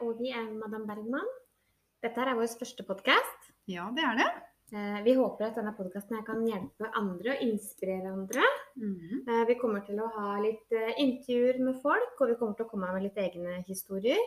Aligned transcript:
Og 0.00 0.20
vi 0.20 0.30
er 0.34 0.48
Madame 0.50 0.86
Bergman. 0.88 1.28
Dette 2.02 2.22
er 2.22 2.36
vår 2.38 2.50
første 2.60 2.84
podkast. 2.86 3.52
Ja, 3.70 3.88
det 3.94 4.04
er 4.06 4.18
det. 4.18 4.30
Vi 5.04 5.12
håper 5.18 5.50
at 5.50 5.58
denne 5.58 5.74
podkasten 5.76 6.22
kan 6.24 6.40
hjelpe 6.48 6.88
andre 6.96 7.34
og 7.34 7.42
inspirere 7.44 8.08
andre. 8.08 8.44
Mm. 8.80 9.18
Eh, 9.28 9.42
Vi 9.50 9.56
kommer 9.60 9.84
til 9.84 10.00
å 10.00 10.06
ha 10.14 10.38
litt 10.40 10.72
eh, 10.72 10.94
intervjuer 11.02 11.60
med 11.60 11.76
folk, 11.82 12.14
og 12.16 12.30
vi 12.30 12.38
kommer 12.40 12.56
til 12.56 12.64
å 12.64 12.70
komme 12.70 12.88
med 12.94 13.04
litt 13.04 13.20
egne 13.20 13.58
historier. 13.68 14.22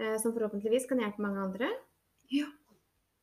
eh, 0.00 0.16
Som 0.22 0.32
forhåpentligvis 0.32 0.88
kan 0.88 1.02
hjelpe 1.04 1.20
mange 1.20 1.44
andre. 1.44 1.68
Ja. 2.32 2.46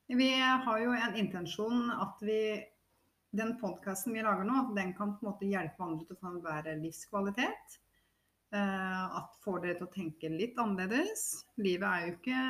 Vi 0.06 0.30
har 0.38 0.78
jo 0.78 0.92
en 0.94 1.16
intensjon 1.18 1.90
at 1.90 2.22
vi 2.22 2.62
den 3.36 3.56
podkasten 3.58 4.14
vi 4.14 4.22
lager 4.22 4.46
nå, 4.46 4.54
at 4.62 4.76
den 4.76 4.94
kan 4.94 5.16
på 5.16 5.26
en 5.26 5.32
måte 5.32 5.50
hjelpe 5.50 5.82
andre 5.82 6.06
til 6.06 6.14
å 6.16 6.20
få 6.20 6.30
en 6.30 6.42
bedre 6.44 6.76
livskvalitet. 6.78 7.80
Eh, 8.54 9.16
at 9.18 9.34
får 9.42 9.62
dere 9.64 9.76
til 9.80 9.88
å 9.88 9.92
tenke 9.94 10.30
litt 10.30 10.58
annerledes. 10.62 11.24
Livet 11.58 11.86
er 11.88 12.04
jo 12.04 12.12
ikke 12.14 12.42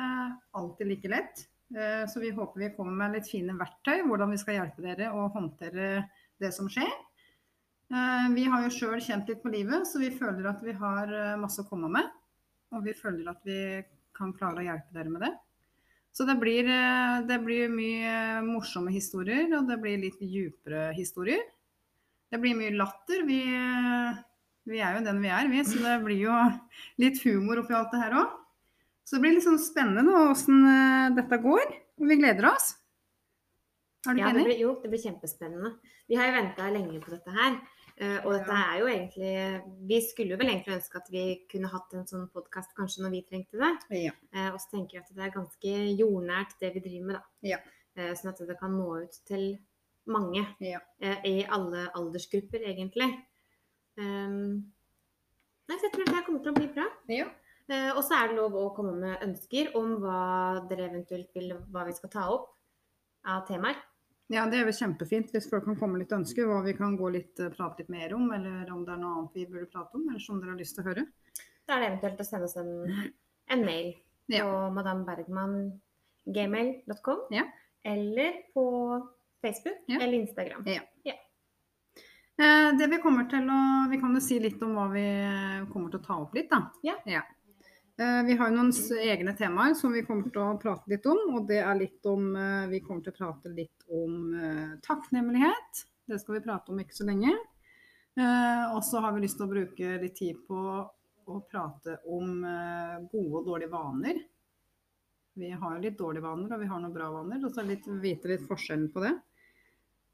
alltid 0.59 0.91
like 0.91 1.11
lett. 1.11 1.41
Eh, 1.73 2.03
så 2.09 2.21
vi 2.21 2.31
håper 2.35 2.61
vi 2.61 2.73
kommer 2.75 2.93
med 2.99 3.17
litt 3.17 3.29
fine 3.29 3.55
verktøy 3.57 4.05
hvordan 4.05 4.31
vi 4.31 4.39
skal 4.39 4.59
hjelpe 4.59 4.85
dere 4.85 5.09
å 5.11 5.25
håndtere 5.33 6.05
det 6.41 6.53
som 6.53 6.69
skjer. 6.71 6.93
Eh, 7.89 8.29
vi 8.35 8.45
har 8.45 8.67
jo 8.67 8.75
sjøl 8.75 9.01
kjent 9.01 9.31
litt 9.31 9.41
på 9.41 9.51
livet, 9.53 9.89
så 9.89 10.03
vi 10.03 10.13
føler 10.13 10.51
at 10.51 10.61
vi 10.63 10.77
har 10.77 11.11
masse 11.41 11.65
å 11.65 11.69
komme 11.69 11.89
med. 11.97 12.13
Og 12.75 12.85
vi 12.85 12.93
føler 12.93 13.31
at 13.31 13.41
vi 13.47 13.59
kan 14.17 14.35
klare 14.37 14.61
å 14.61 14.67
hjelpe 14.67 14.93
dere 14.93 15.13
med 15.13 15.25
det. 15.25 15.33
Så 16.13 16.25
det 16.25 16.33
blir, 16.41 16.65
det 17.29 17.35
blir 17.45 17.69
mye 17.69 18.41
morsomme 18.41 18.89
historier, 18.89 19.45
og 19.53 19.67
det 19.69 19.77
blir 19.81 19.99
litt 20.01 20.17
djupere 20.17 20.89
historier. 20.97 21.43
Det 22.33 22.39
blir 22.41 22.57
mye 22.57 22.73
latter. 22.73 23.21
Vi, 23.27 23.37
vi 24.67 24.81
er 24.83 24.97
jo 24.97 25.05
den 25.05 25.21
vi 25.23 25.29
er, 25.31 25.47
vi, 25.51 25.63
så 25.67 25.79
det 25.83 25.95
blir 26.05 26.19
jo 26.27 26.35
litt 27.03 27.21
humor 27.25 27.63
oppi 27.63 27.73
alt 27.77 27.91
det 27.95 28.01
her 28.03 28.17
òg. 28.19 28.35
Så 29.07 29.15
det 29.15 29.21
blir 29.23 29.37
litt 29.37 29.45
sånn 29.47 29.59
spennende 29.63 30.11
åssen 30.27 30.65
dette 31.15 31.37
går, 31.43 31.69
og 32.01 32.09
vi 32.11 32.17
gleder 32.19 32.49
oss. 32.51 32.73
Er 34.07 34.13
du 34.13 34.19
Ja, 34.21 34.29
enig? 34.29 34.43
det 34.43 34.49
blir, 34.51 34.59
jo, 34.61 34.73
det 34.83 34.89
blir 34.91 35.01
kjempespennende. 35.03 35.71
Vi 36.07 36.15
har 36.19 36.27
jo 36.29 36.35
venta 36.37 36.67
lenge 36.71 36.99
på 37.03 37.11
dette 37.11 37.31
her. 37.35 37.55
eh, 37.97 38.19
Og 38.25 38.33
dette 38.35 38.51
er 38.53 38.79
jo 38.79 38.85
egentlig 38.87 39.63
Vi 39.89 39.97
skulle 40.05 40.31
jo 40.35 40.37
vel 40.37 40.47
egentlig 40.51 40.75
ønske 40.77 40.95
at 41.01 41.07
vi 41.11 41.23
kunne 41.51 41.67
hatt 41.71 41.93
en 41.97 42.05
sånn 42.07 42.27
podkast 42.31 42.75
kanskje 42.77 43.03
når 43.03 43.11
vi 43.15 43.21
trengte 43.27 43.57
det. 43.59 43.71
Ja. 44.05 44.11
Eh, 44.33 44.51
Og 44.53 44.59
så 44.61 44.69
tenker 44.75 44.97
jeg 44.99 45.03
at 45.03 45.15
det 45.15 45.23
er 45.25 45.33
ganske 45.39 45.73
jordnært 45.97 46.53
det 46.61 46.73
vi 46.75 46.79
driver 46.85 47.05
med, 47.07 47.15
da. 47.15 47.23
Ja. 47.41 47.57
Eh, 47.97 48.13
Sånn 48.13 48.29
at 48.31 48.43
det 48.47 48.59
kan 48.59 48.71
nå 48.77 49.01
ut 49.03 49.17
til 49.25 49.57
mange. 50.07 50.45
Ja. 50.61 50.79
eh, 51.01 51.17
I 51.25 51.45
alle 51.49 51.87
aldersgrupper, 51.95 52.59
egentlig. 52.63 53.09
Um, 53.97 54.73
Nei, 55.67 55.75
så 55.77 55.83
jeg 55.89 55.93
tror 55.95 56.05
det 56.05 56.25
kommer 56.25 56.41
til 56.45 56.51
å 56.53 56.59
bli 56.59 56.67
bra. 56.75 56.87
ja. 57.11 57.27
Uh, 57.67 57.91
Og 57.97 58.03
så 58.07 58.13
er 58.15 58.25
det 58.31 58.37
lov 58.37 58.53
å 58.55 58.69
komme 58.75 58.93
med 58.95 59.23
ønsker 59.25 59.73
om 59.75 59.97
hva 59.99 60.19
dere 60.69 60.85
eventuelt 60.87 61.29
vil 61.35 61.49
hva 61.73 61.81
vi 61.89 61.93
skal 61.97 62.09
ta 62.13 62.23
opp 62.31 62.53
av 63.27 63.41
temaer. 63.49 63.75
Ja, 64.31 64.45
det 64.47 64.57
er 64.59 64.65
vel 64.67 64.73
kjempefint 64.75 65.31
hvis 65.31 65.49
folk 65.51 65.63
kan 65.65 65.75
komme 65.79 65.97
litt 65.99 66.11
ønsker, 66.15 66.45
hva 66.47 66.61
vi 66.63 66.73
kan 66.77 66.95
gå 66.99 67.07
litt, 67.11 67.39
eh, 67.39 67.49
prate 67.51 67.79
litt 67.81 67.89
mer 67.91 68.13
om, 68.15 68.31
eller 68.31 68.71
om 68.71 68.85
det 68.85 68.93
er 68.93 68.97
noe 69.01 69.13
annet 69.19 69.33
vi 69.35 69.45
burde 69.47 69.69
prate 69.71 69.95
om, 69.95 70.07
eller 70.09 70.19
som 70.23 70.39
dere 70.39 70.49
har 70.51 70.57
lyst 70.59 70.75
til 70.75 70.83
å 70.83 70.87
høre. 70.89 71.03
Da 71.67 71.73
er 71.75 71.79
det 71.79 71.87
eventuelt 71.91 72.19
å 72.23 72.27
sende 72.27 72.45
oss 72.47 72.57
en, 72.59 72.71
en 73.49 73.65
mail 73.65 73.93
Ja. 74.31 74.43
på 74.43 74.49
madambergman.gmail.com 74.75 77.19
Ja. 77.31 77.43
eller 77.83 78.31
på 78.53 78.63
Facebook 79.41 79.77
Ja. 79.87 79.99
eller 80.01 80.13
Instagram. 80.13 80.63
Eh, 80.67 80.79
Det 82.37 82.87
Vi 82.91 82.99
kommer 83.01 83.25
til 83.31 83.47
å, 83.49 83.61
vi 83.89 83.97
kan 84.01 84.13
jo 84.13 84.21
si 84.21 84.37
litt 84.39 84.61
om 84.61 84.75
hva 84.77 84.85
vi 84.91 85.01
eh, 85.03 85.65
kommer 85.71 85.89
til 85.89 85.99
å 86.01 86.05
ta 86.05 86.17
opp 86.21 86.37
litt. 86.37 86.49
da. 86.51 86.59
Ja. 86.85 86.93
ja. 87.09 87.23
Vi 87.97 88.35
har 88.37 88.51
jo 88.51 88.59
noen 88.59 88.69
egne 89.01 89.33
temaer 89.33 89.73
som 89.73 89.95
vi 89.95 90.03
kommer 90.05 90.29
til 90.29 90.43
å 90.43 90.51
prate 90.61 90.91
litt 90.91 91.05
om. 91.09 91.23
og 91.33 91.47
det 91.49 91.63
er 91.63 91.79
litt 91.79 92.05
om, 92.05 92.29
eh, 92.37 92.67
Vi 92.69 92.83
kommer 92.85 93.01
til 93.01 93.15
å 93.15 93.17
prate 93.17 93.49
litt 93.49 93.87
om 93.89 94.35
eh, 94.37 94.75
takknemlighet. 94.85 95.81
Det 96.07 96.19
skal 96.21 96.37
vi 96.37 96.43
prate 96.45 96.71
om 96.71 96.79
ikke 96.79 96.95
så 96.95 97.07
lenge. 97.09 97.33
Eh, 98.17 98.75
Og 98.75 98.83
så 98.85 99.01
har 99.01 99.13
vi 99.13 99.25
lyst 99.25 99.37
til 99.41 99.47
å 99.47 99.51
bruke 99.51 99.97
litt 100.01 100.15
tid 100.15 100.37
på 100.47 100.61
å 101.27 101.41
prate 101.49 101.97
om 102.05 102.43
eh, 102.45 102.97
gode 103.11 103.41
og 103.41 103.49
dårlige 103.49 103.73
vaner. 103.73 104.21
Vi 105.37 105.49
har 105.51 105.75
jo 105.75 105.81
litt 105.83 105.97
dårlige 105.97 106.25
vaner, 106.25 106.53
og 106.53 106.61
vi 106.61 106.69
har 106.69 106.79
noen 106.81 106.93
bra 106.93 107.09
vaner. 107.13 107.43
Og 107.45 107.53
så 107.53 107.65
litt, 107.65 107.85
vite 108.01 108.29
litt 108.31 108.45
forskjellen 108.47 108.87
på 108.93 109.03
det. 109.03 109.13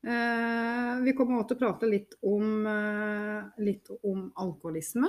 Eh, 0.04 0.96
vi 1.04 1.14
kommer 1.16 1.40
også 1.40 1.54
til 1.54 1.58
å 1.58 1.62
prate 1.62 1.88
litt 1.88 2.16
om, 2.28 2.66
eh, 2.68 3.62
litt 3.64 3.88
om 4.04 4.26
alkoholisme. 4.36 5.08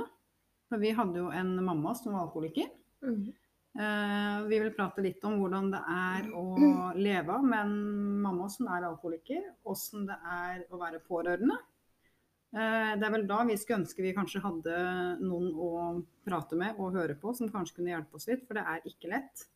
For 0.68 0.78
vi 0.78 0.92
hadde 0.94 1.18
jo 1.18 1.30
en 1.34 1.56
mamma 1.64 1.94
som 1.94 2.12
var 2.12 2.28
alkoholiker. 2.28 2.70
Mhm. 3.02 3.32
Eh, 3.76 4.46
vi 4.46 4.58
vil 4.60 4.70
prate 4.70 5.02
litt 5.02 5.24
om 5.24 5.40
hvordan 5.40 5.72
det 5.72 5.80
er 5.80 6.30
å 6.30 6.94
leve 6.94 7.42
med 7.42 7.58
en 7.58 8.22
mamma 8.22 8.48
som 8.48 8.68
er 8.68 8.82
alkoholiker. 8.82 9.42
Hvordan 9.64 10.06
det 10.06 10.18
er 10.30 10.64
å 10.70 10.78
være 10.78 11.00
pårørende. 11.00 11.58
Det 12.54 13.02
er 13.02 13.10
vel 13.10 13.26
da 13.26 13.42
vi 13.42 13.56
skulle 13.56 13.82
ønske 13.82 14.00
vi 14.00 14.14
kanskje 14.14 14.40
hadde 14.40 15.18
noen 15.18 15.52
å 15.58 16.06
prate 16.24 16.54
med 16.54 16.78
og 16.78 16.92
høre 16.92 17.16
på, 17.18 17.34
som 17.34 17.48
kanskje 17.48 17.74
kunne 17.74 17.90
hjelpe 17.90 18.14
oss 18.14 18.28
litt, 18.28 18.46
for 18.46 18.54
det 18.54 18.62
er 18.62 18.80
ikke 18.86 19.10
lett. 19.10 19.48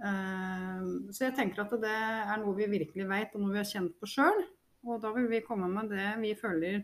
Eh, 0.00 0.80
så 1.12 1.28
jeg 1.28 1.36
tenker 1.36 1.64
at 1.64 1.76
det 1.82 1.92
er 1.92 2.40
noe 2.40 2.56
vi 2.58 2.70
virkelig 2.78 3.06
vet, 3.10 3.36
og 3.36 3.44
noe 3.44 3.54
vi 3.54 3.62
har 3.62 3.68
kjent 3.68 3.94
på 4.00 4.08
sjøl. 4.10 4.42
Og 4.88 4.98
da 5.02 5.12
vil 5.14 5.28
vi 5.30 5.44
komme 5.46 5.68
med 5.70 5.92
det 5.92 6.08
vi 6.22 6.34
føler 6.38 6.82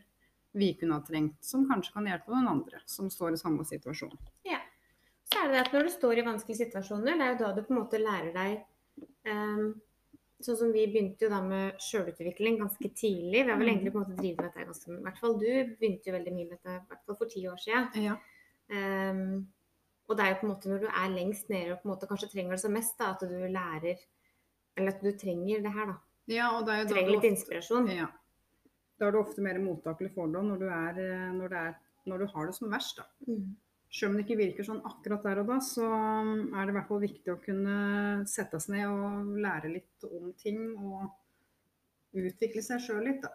vi 0.58 0.72
kunne 0.78 0.98
ha 0.98 1.04
trengt, 1.04 1.38
som 1.44 1.66
kanskje 1.68 1.92
kan 1.94 2.06
hjelpe 2.08 2.32
noen 2.32 2.48
andre 2.50 2.80
som 2.88 3.10
står 3.12 3.36
i 3.36 3.40
samme 3.40 3.66
situasjon. 3.68 4.14
Ja. 4.48 4.62
Så 5.28 5.42
er 5.42 5.52
det 5.52 5.60
at 5.60 5.74
når 5.74 5.88
du 5.88 5.92
står 5.92 6.20
i 6.20 6.24
vanskelige 6.24 6.62
situasjoner, 6.64 7.18
det 7.18 7.26
er 7.26 7.34
jo 7.34 7.40
da 7.42 7.50
du 7.52 7.60
på 7.66 7.74
en 7.74 7.80
måte 7.82 8.00
lærer 8.00 8.32
deg 8.32 8.56
um, 9.28 9.76
Sånn 10.38 10.54
som 10.54 10.68
vi 10.70 10.84
begynte 10.86 11.26
jo 11.26 11.32
da 11.32 11.40
med 11.42 11.80
sjølutvikling 11.82 12.60
ganske 12.60 12.88
tidlig. 12.94 13.40
Vi 13.42 13.50
har 13.50 13.56
vel 13.58 13.72
egentlig 13.72 13.90
på 13.90 13.98
en 13.98 14.04
måte 14.04 14.20
drevet 14.20 14.38
med 14.38 14.46
dette 14.46 14.66
ganske 14.68 14.92
I 14.92 14.98
hvert 15.02 15.16
fall 15.18 15.32
du 15.40 15.48
begynte 15.80 16.06
jo 16.06 16.14
veldig 16.14 16.34
mye 16.36 16.44
med 16.44 16.52
dette, 16.52 16.74
i 16.76 16.92
hvert 16.92 17.08
fall 17.08 17.16
for 17.18 17.32
ti 17.32 17.42
år 17.50 17.56
siden. 17.58 17.88
Ja. 18.04 18.14
Ehm, 18.70 19.32
og 20.08 20.16
det 20.16 20.24
er 20.24 20.30
jo 20.32 20.38
på 20.40 20.46
en 20.46 20.52
måte 20.54 20.70
når 20.70 20.84
du 20.84 20.88
er 20.88 21.08
lengst 21.12 21.50
nede 21.52 21.74
og 21.74 21.82
på 21.82 21.88
en 21.88 21.92
måte 21.92 22.08
kanskje 22.08 22.30
trenger 22.32 22.56
det 22.56 22.62
som 22.62 22.72
mest, 22.72 22.94
da, 22.98 23.10
at 23.12 23.20
du 23.28 23.34
lærer 23.52 24.00
Eller 24.78 24.94
at 24.94 25.02
du 25.02 25.10
trenger 25.18 25.62
det 25.64 25.72
her, 25.74 25.86
da. 25.90 25.96
Ja, 26.30 26.48
og 26.56 26.66
det 26.66 26.74
er 26.74 26.78
jo 26.82 26.84
da 26.88 26.92
Trenger 26.94 27.10
litt 27.10 27.18
ofte- 27.18 27.30
inspirasjon. 27.32 27.88
Ja. 27.90 28.06
Da 28.98 29.06
er 29.06 29.12
du 29.14 29.18
ofte 29.18 29.42
mer 29.42 29.58
mottakelig 29.58 30.12
for 30.14 30.30
det 30.30 30.42
når 30.44 30.58
du, 30.60 30.66
er, 30.68 31.00
eh, 31.02 31.32
når, 31.34 31.48
det 31.48 31.58
er, 31.58 31.74
når 32.06 32.18
du 32.18 32.26
har 32.34 32.46
det 32.46 32.54
som 32.54 32.70
verst. 32.70 33.00
Da. 33.00 33.06
Mm. 33.26 33.56
Selv 33.90 34.10
om 34.10 34.16
det 34.18 34.24
ikke 34.26 34.38
virker 34.38 34.66
sånn 34.68 34.82
akkurat 34.84 35.24
der 35.24 35.40
og 35.42 35.48
da, 35.48 35.58
så 35.64 35.86
er 35.88 36.62
det 36.62 36.72
i 36.74 36.76
hvert 36.76 36.88
fall 36.90 37.00
viktig 37.02 37.32
å 37.32 37.40
kunne 37.42 37.76
sette 38.28 38.60
seg 38.60 38.74
ned 38.76 38.86
og 38.92 39.36
lære 39.42 39.72
litt 39.72 40.08
om 40.10 40.32
ting 40.38 40.62
og 40.76 41.08
utvikle 42.18 42.62
seg 42.62 42.82
sjøl 42.84 43.04
litt. 43.08 43.22
Da. 43.24 43.32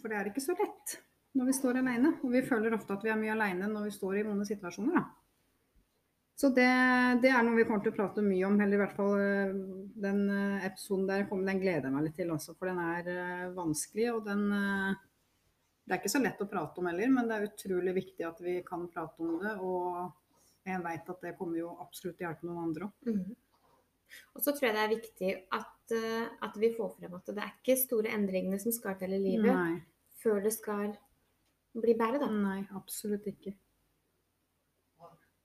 For 0.00 0.10
det 0.10 0.18
er 0.18 0.30
ikke 0.32 0.42
så 0.44 0.56
lett 0.58 0.98
når 1.38 1.48
vi 1.50 1.56
står 1.56 1.78
alene. 1.80 2.16
Og 2.22 2.32
vi 2.34 2.42
føler 2.46 2.74
ofte 2.76 2.96
at 2.96 3.04
vi 3.06 3.12
er 3.14 3.20
mye 3.20 3.34
alene 3.36 3.70
når 3.70 3.88
vi 3.88 3.94
står 3.96 4.18
i 4.20 4.26
vonde 4.26 4.46
situasjoner. 4.48 4.98
Da. 5.00 5.23
Så 6.34 6.50
det, 6.50 6.66
det 7.22 7.30
er 7.30 7.44
noe 7.46 7.54
vi 7.54 7.64
kommer 7.66 7.84
til 7.84 7.92
å 7.92 7.96
prate 7.96 8.22
mye 8.24 8.46
om, 8.48 8.56
eller 8.58 8.74
i 8.74 8.80
hvert 8.80 8.96
fall 8.96 9.12
eh, 9.22 9.52
den 10.02 10.24
eh, 10.34 10.64
episoden 10.66 11.06
der 11.06 11.28
kommer, 11.28 11.46
den 11.46 11.60
gleder 11.62 11.86
jeg 11.86 11.94
meg 11.94 12.08
litt 12.08 12.16
til 12.18 12.32
også, 12.34 12.56
for 12.58 12.70
den 12.72 12.80
er 12.82 13.10
eh, 13.12 13.52
vanskelig. 13.54 14.08
og 14.16 14.26
den... 14.26 14.42
det 15.84 15.94
er 15.94 16.00
ikke 16.00 16.10
så 16.10 16.22
lett 16.24 16.42
å 16.42 16.48
prate 16.50 16.82
om 16.82 16.90
heller, 16.90 17.12
men 17.14 17.30
det 17.30 17.38
er 17.38 17.46
utrolig 17.52 17.94
viktig 18.00 18.26
at 18.26 18.42
vi 18.42 18.56
kan 18.66 18.88
prate 18.90 19.22
om 19.22 19.38
det. 19.44 19.54
Og 19.62 20.66
jeg 20.66 20.82
vet 20.88 21.14
at 21.14 21.26
det 21.28 21.34
kommer 21.38 21.60
jo 21.60 21.70
absolutt 21.84 22.18
til 22.18 22.26
å 22.26 22.30
hjelpe 22.32 22.50
noen 22.50 22.62
andre 22.66 22.90
òg. 22.90 23.10
Mhm. 23.12 23.40
Og 24.34 24.44
så 24.44 24.52
tror 24.54 24.68
jeg 24.68 24.74
det 24.76 24.82
er 24.82 24.92
viktig 24.92 25.30
at, 25.56 25.92
at 26.46 26.56
vi 26.60 26.68
får 26.74 26.90
frem 26.98 27.14
at 27.16 27.30
det 27.34 27.42
er 27.42 27.54
ikke 27.56 27.74
store 27.80 28.12
endringene 28.14 28.60
som 28.62 28.74
skal 28.74 28.94
til 29.00 29.14
i 29.16 29.18
livet 29.18 29.50
Nei, 29.50 29.80
før 30.22 30.38
det 30.44 30.52
skal 30.54 30.92
bli 31.74 31.96
bedre, 31.98 32.20
da. 32.22 32.28
nei, 32.30 32.60
absolutt 32.78 33.26
ikke. 33.32 33.56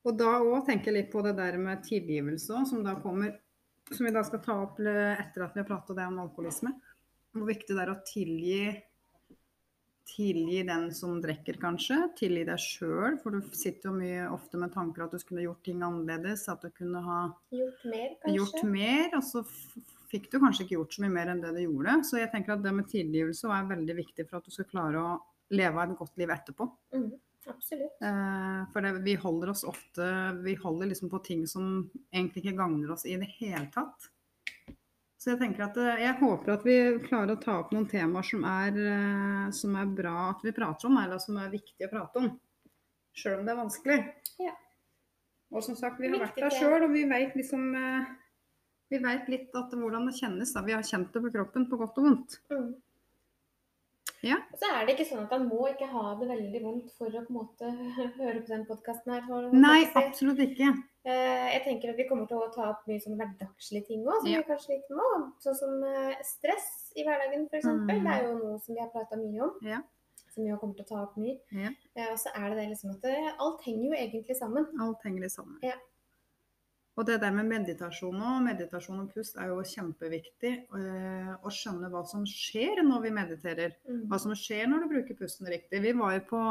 Og 0.09 0.17
da 0.17 0.35
òg 0.41 0.65
tenker 0.67 0.89
jeg 0.89 0.97
litt 1.03 1.11
på 1.13 1.21
det 1.25 1.35
der 1.37 1.59
med 1.61 1.83
tilgivelse 1.85 2.63
som 2.69 2.83
da 2.85 2.95
kommer 3.03 3.35
Som 3.89 4.05
vi 4.05 4.11
da 4.13 4.21
skal 4.25 4.41
ta 4.45 4.55
opp 4.61 4.77
etter 4.81 5.43
at 5.45 5.55
vi 5.55 5.61
har 5.63 5.65
pratet 5.65 5.97
det 5.97 6.03
om 6.05 6.19
alkoholisme. 6.21 6.75
Hvor 7.33 7.47
viktig 7.47 7.73
det 7.73 7.81
er 7.81 7.91
å 7.93 8.01
tilgi 8.05 8.59
tilgi 10.09 10.63
den 10.65 10.87
som 10.93 11.19
drikker, 11.21 11.57
kanskje. 11.61 11.97
Tilgi 12.17 12.45
deg 12.47 12.61
sjøl, 12.61 13.17
for 13.21 13.35
du 13.35 13.45
sitter 13.55 13.89
jo 13.89 13.95
mye 13.97 14.25
ofte 14.33 14.59
med 14.61 14.73
tanker 14.73 15.05
at 15.05 15.13
du 15.13 15.21
skulle 15.21 15.45
gjort 15.45 15.61
ting 15.65 15.83
annerledes. 15.85 16.47
At 16.49 16.65
du 16.65 16.69
kunne 16.73 17.01
ha 17.05 17.19
Gjort 17.53 17.85
mer, 17.85 18.15
kanskje? 18.23 18.35
gjort 18.37 18.63
mer, 18.73 19.07
og 19.19 19.25
så 19.27 19.43
fikk 20.09 20.29
du 20.31 20.39
kanskje 20.41 20.65
ikke 20.65 20.77
gjort 20.79 20.97
så 20.97 21.05
mye 21.05 21.13
mer 21.13 21.33
enn 21.33 21.43
det 21.43 21.53
du 21.57 21.61
gjorde. 21.63 21.99
Så 22.09 22.21
jeg 22.21 22.31
tenker 22.33 22.55
at 22.55 22.65
det 22.65 22.73
med 22.75 22.89
tilgivelse 22.89 23.53
er 23.53 23.69
veldig 23.69 23.97
viktig 24.01 24.25
for 24.29 24.39
at 24.39 24.49
du 24.49 24.53
skal 24.55 24.69
klare 24.71 25.03
å 25.03 25.17
leve 25.53 25.85
et 25.85 25.97
godt 26.01 26.21
liv 26.21 26.33
etterpå. 26.33 26.69
Mhm, 26.97 27.11
absolutt. 27.47 28.01
Eh, 28.01 28.61
for 28.73 28.81
det, 28.81 28.91
vi 29.05 29.15
holder 29.15 29.49
oss 29.49 29.63
ofte 29.63 30.05
Vi 30.43 30.55
holder 30.55 30.91
liksom 30.91 31.09
på 31.09 31.19
ting 31.23 31.47
som 31.47 31.89
egentlig 32.11 32.43
ikke 32.43 32.57
gagner 32.57 32.91
oss 32.91 33.05
i 33.05 33.17
det 33.19 33.29
hele 33.39 33.67
tatt. 33.73 34.09
Så 35.19 35.33
jeg 35.33 35.41
tenker 35.41 35.65
at 35.67 35.77
eh, 35.79 36.03
jeg 36.05 36.17
håper 36.21 36.53
at 36.55 36.65
vi 36.67 36.77
klarer 37.05 37.35
å 37.35 37.41
ta 37.41 37.57
opp 37.61 37.73
noen 37.75 37.89
temaer 37.91 38.27
som 38.27 38.45
er, 38.47 38.79
eh, 38.93 39.49
som 39.55 39.75
er 39.79 39.91
bra 39.99 40.29
at 40.29 40.45
vi 40.47 40.55
prater 40.55 40.89
om, 40.89 40.99
eller 41.01 41.19
som 41.23 41.39
er 41.41 41.51
viktig 41.53 41.87
å 41.87 41.91
prate 41.91 42.23
om. 42.23 42.31
Sjøl 43.19 43.41
om 43.41 43.47
det 43.47 43.55
er 43.55 43.59
vanskelig. 43.59 43.99
Ja. 44.39 44.55
Og 45.49 45.65
som 45.65 45.75
sagt, 45.75 45.99
vi 45.99 46.11
har 46.11 46.21
vært 46.21 46.39
der 46.39 46.53
sjøl, 46.53 46.85
og 46.85 46.93
vi 46.93 47.07
vet 47.09 47.35
liksom 47.37 47.71
Vi 48.89 48.97
veit 48.97 49.27
litt 49.29 49.53
at 49.53 49.73
hvordan 49.77 50.07
det 50.09 50.15
kjennes. 50.17 50.49
Da. 50.49 50.63
Vi 50.65 50.73
har 50.73 50.81
kjent 50.81 51.11
det 51.13 51.21
på 51.21 51.29
kroppen, 51.29 51.67
på 51.69 51.77
godt 51.77 51.99
og 52.01 52.07
vondt. 52.07 52.39
Mhm. 52.49 52.69
Ja. 54.23 54.35
Så 54.59 54.67
er 54.75 54.85
det 54.85 54.95
ikke 54.97 55.05
sånn 55.09 55.23
at 55.23 55.31
han 55.31 55.45
må 55.47 55.67
ikke 55.69 55.87
ha 55.87 56.15
det 56.19 56.27
veldig 56.27 56.61
vondt 56.63 56.89
for 56.97 57.07
å 57.07 57.21
på 57.23 57.31
en 57.31 57.37
måte 57.37 57.69
høre 58.19 58.41
på 58.41 58.47
den 58.51 58.65
podkasten 58.67 59.13
her. 59.13 59.21
for 59.27 59.51
Nei, 59.55 59.85
si. 59.85 59.93
absolutt 60.01 60.39
ikke. 60.43 60.71
Eh, 61.05 61.45
Jeg 61.53 61.61
tenker 61.63 61.89
at 61.93 61.97
vi 62.01 62.07
kommer 62.09 62.27
til 62.27 62.37
å 62.37 62.49
ta 62.53 62.65
opp 62.73 62.81
mye 62.89 62.99
sånne 62.99 63.17
hverdagslige 63.21 63.87
ting 63.87 64.03
òg, 64.05 64.17
som 64.19 64.27
Ja. 64.31 64.41
vi 64.41 64.49
kanskje 64.51 64.65
sliter 64.73 64.99
med. 64.99 65.29
Sånn 65.45 65.55
som 65.61 65.83
eh, 65.87 66.17
stress 66.27 66.67
i 66.99 67.05
hverdagen, 67.07 67.47
f.eks. 67.47 67.65
Mm. 67.65 67.87
Det 67.87 68.13
er 68.17 68.27
jo 68.27 68.33
noe 68.41 68.59
som 68.59 68.75
vi 68.75 68.81
har 68.81 68.91
prata 68.91 69.15
mye 69.21 69.41
om. 69.47 69.55
Ja. 69.63 69.79
Som 70.33 70.43
vi 70.45 70.57
kommer 70.61 70.75
til 70.75 70.85
å 70.85 70.89
ta 70.91 70.99
opp 71.07 71.15
mye. 71.17 71.37
Ja. 71.55 71.71
Eh, 71.95 72.11
Og 72.11 72.19
så 72.19 72.29
er 72.35 72.49
det 72.49 72.57
det 72.59 72.67
liksom 72.73 72.91
at 72.97 73.01
det, 73.07 73.15
alt 73.39 73.63
henger 73.65 73.85
jo 73.87 73.95
egentlig 74.03 74.35
sammen. 74.37 74.67
Alt 74.83 75.01
henger 75.07 75.29
sammen. 75.31 75.57
Ja. 75.63 75.79
Og 76.97 77.05
det 77.07 77.19
der 77.21 77.31
med 77.31 77.47
meditasjon 77.47 78.17
og 78.19 78.41
meditasjon 78.43 78.99
og 79.03 79.11
pust 79.13 79.37
er 79.39 79.51
jo 79.51 79.61
kjempeviktig. 79.63 80.51
eh, 80.75 81.29
å 81.39 81.51
skjønne 81.53 81.87
hva 81.93 82.01
som 82.07 82.25
skjer 82.27 82.81
når 82.83 83.05
vi 83.05 83.11
mediterer. 83.15 83.75
Mm. 83.87 84.01
Hva 84.11 84.19
som 84.19 84.33
skjer 84.35 84.67
når 84.67 84.83
du 84.83 84.87
bruker 84.95 85.19
pusten 85.19 85.47
riktig. 85.47 85.79
Vi 85.85 85.93
var 85.95 86.17
jo 86.17 86.25
på 86.33 86.41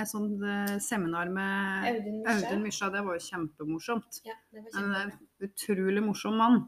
et 0.00 0.08
sånt 0.08 0.40
eh, 0.40 0.78
seminar 0.80 1.28
med 1.28 1.90
Audun 1.90 2.22
Mysja. 2.22 2.36
Audun 2.36 2.64
Mysja. 2.64 2.88
Det 2.94 3.02
var 3.08 3.18
jo 3.18 3.26
kjempemorsomt. 3.26 4.22
Ja, 4.24 4.38
det 4.54 4.64
var 4.70 4.96
en 5.02 5.12
utrolig 5.44 6.06
morsom 6.06 6.40
mann. 6.40 6.62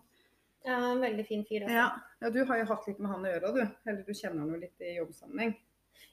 ja, 0.67 0.77
en 0.91 1.01
veldig 1.01 1.25
fin 1.27 1.47
fyr. 1.49 1.65
Også. 1.65 1.79
Ja. 1.79 1.89
ja, 2.21 2.31
du 2.35 2.43
har 2.45 2.61
jo 2.61 2.69
hatt 2.75 2.91
litt 2.91 3.01
med 3.01 3.15
han 3.15 3.25
å 3.25 3.33
gjøre, 3.33 3.55
du. 3.57 3.63
Eller 3.89 4.05
du 4.05 4.13
kjenner 4.13 4.45
han 4.45 4.53
jo 4.53 4.61
litt 4.67 4.85
i 4.85 4.99
jobbsammenheng. 4.99 5.57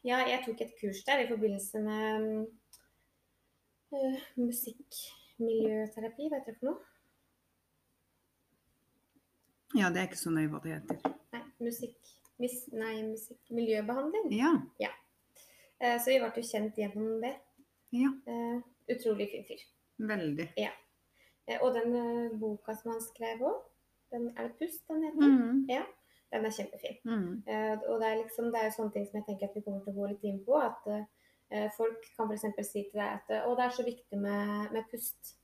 Ja, 0.06 0.22
jeg 0.30 0.46
tok 0.46 0.62
et 0.62 0.76
kurs 0.80 1.04
der 1.08 1.26
i 1.26 1.28
forbindelse 1.28 1.82
med 1.84 2.24
mm, 2.24 2.42
eh, 4.00 4.26
musikkmiljøterapi, 5.40 6.28
hva 6.30 6.40
heter 6.40 6.54
det 6.54 6.60
for 6.60 6.70
noe? 6.70 6.80
Ja, 9.76 9.90
det 9.92 10.00
er 10.02 10.08
ikke 10.08 10.20
så 10.20 10.32
nøye 10.32 10.50
hva 10.52 10.62
det 10.64 10.76
heter. 10.78 11.16
Nei, 11.36 11.42
musikk... 11.60 12.12
Mis, 12.40 12.56
nei, 12.76 12.98
musikkmiljøbehandling. 13.08 14.26
Ja. 14.36 14.90
Eh, 15.80 15.96
så 16.04 16.10
vi 16.12 16.18
ble 16.20 16.32
jo 16.36 16.44
kjent 16.44 16.76
gjennom 16.80 17.22
det. 17.24 17.34
Ja, 17.96 18.10
Eh, 18.28 18.58
utrolig 18.92 19.30
fin 19.32 19.46
fyr. 19.48 19.62
veldig. 20.00 20.50
Eh, 20.60 21.62
og 21.62 21.74
den 21.78 21.96
eh, 21.96 22.34
boka 22.40 22.76
som 22.76 22.92
han 22.92 23.02
skrev 23.02 23.40
òg, 23.48 23.62
er 24.12 24.26
det 24.50 24.58
Pust 24.60 24.84
den 24.92 25.04
heter? 25.04 25.32
Mm. 25.32 25.64
Den 26.32 26.46
er 26.46 26.52
kjempefin. 26.58 26.98
Mm. 27.06 27.44
Eh, 27.48 27.78
og 27.88 28.02
det 28.02 28.08
er 28.10 28.20
liksom, 28.24 28.52
det 28.52 28.60
er 28.60 28.68
jo 28.68 28.76
sånne 28.80 28.94
ting 28.98 29.08
som 29.08 29.20
jeg 29.22 29.26
tenker 29.30 29.48
at 29.48 29.56
vi 29.56 29.64
kommer 29.64 29.84
til 29.86 29.94
å 29.94 30.00
gå 30.02 30.10
litt 30.12 30.24
inn 30.28 30.42
på. 30.46 30.60
At 30.60 30.88
eh, 30.92 31.06
folk 31.78 32.02
kan 32.18 32.32
f.eks. 32.32 32.68
si 32.68 32.84
til 32.90 33.00
deg 33.00 33.20
at 33.20 33.30
eh, 33.30 33.46
å, 33.46 33.56
det 33.58 33.66
er 33.68 33.76
så 33.78 33.86
viktig 33.86 34.18
med, 34.20 34.72
med 34.74 34.88
pust. 34.92 35.36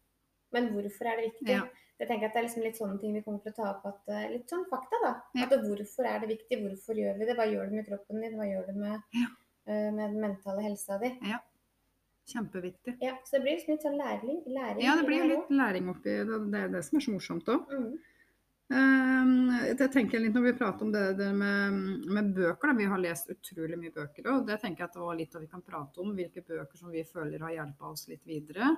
Men 0.52 0.72
hvorfor 0.74 1.08
er 1.08 1.20
det 1.22 1.28
viktig? 1.32 1.54
Ja. 1.54 1.68
Jeg 2.02 2.08
tenker 2.10 2.28
at 2.28 2.34
Det 2.34 2.40
er 2.42 2.46
liksom 2.48 2.64
litt 2.66 2.80
sånne 2.80 2.98
ting 3.00 3.14
vi 3.14 3.22
kommer 3.22 3.40
til 3.44 3.54
å 3.54 3.58
ta 3.60 3.68
opp. 3.76 3.86
At, 3.86 4.02
eh, 4.10 4.30
litt 4.34 4.50
sånn 4.50 4.66
fakta, 4.72 4.98
da. 5.04 5.12
Ja. 5.38 5.46
At 5.46 5.54
Hvorfor 5.68 6.08
er 6.10 6.20
det 6.24 6.32
viktig? 6.34 6.58
Hvorfor 6.66 6.98
gjør 6.98 7.20
vi 7.20 7.28
det? 7.30 7.36
Hva 7.38 7.46
gjør 7.52 7.70
det 7.70 7.78
med 7.78 7.88
kroppen 7.88 8.22
din? 8.26 8.36
Hva 8.40 8.48
gjør 8.50 8.66
det 8.72 8.76
med, 8.76 9.02
Ja. 9.14 9.28
eh, 9.68 9.92
med 9.94 10.06
den 10.10 10.22
mentale 10.22 10.62
helsa 10.66 10.98
di? 11.00 11.14
Kjempeviktig. 12.32 12.96
Ja, 13.02 13.16
så 13.26 13.38
det 13.38 13.42
blir 13.44 13.56
liksom 13.58 13.74
litt 13.76 13.86
sånn 13.86 13.98
læring. 13.98 14.42
læring 14.46 14.84
Ja, 14.84 14.96
det 14.96 15.06
blir 15.08 15.24
litt 15.28 15.50
læring 15.50 15.90
oppi 15.90 16.14
det. 16.26 16.38
Det 16.52 16.60
er 16.64 16.68
det 16.70 16.84
som 16.86 16.98
er 16.98 17.02
så 17.06 17.14
morsomt 17.16 17.50
òg. 17.50 17.72
Mm. 17.72 18.00
Jeg 18.72 19.92
tenker 19.92 20.22
litt 20.22 20.36
når 20.36 20.46
vi 20.46 20.54
prater 20.60 20.86
om 20.86 20.92
det, 20.94 21.02
det 21.20 21.30
med, 21.36 21.80
med 22.08 22.30
bøker, 22.36 22.72
da. 22.72 22.78
vi 22.78 22.88
har 22.92 23.02
lest 23.02 23.30
utrolig 23.34 23.78
mye 23.80 23.94
bøker. 23.96 24.28
Og 24.32 24.46
det 24.48 24.60
tenker 24.62 24.84
jeg 24.86 24.90
at 24.92 24.96
det 24.98 25.04
var 25.04 25.18
litt 25.20 25.36
av 25.36 25.44
vi 25.44 25.50
kan 25.52 25.64
prate 25.66 26.02
om. 26.04 26.14
Hvilke 26.16 26.44
bøker 26.48 26.80
som 26.80 26.92
vi 26.94 27.04
føler 27.08 27.44
har 27.44 27.56
hjulpet 27.58 27.88
oss 27.90 28.08
litt 28.12 28.24
videre. 28.28 28.70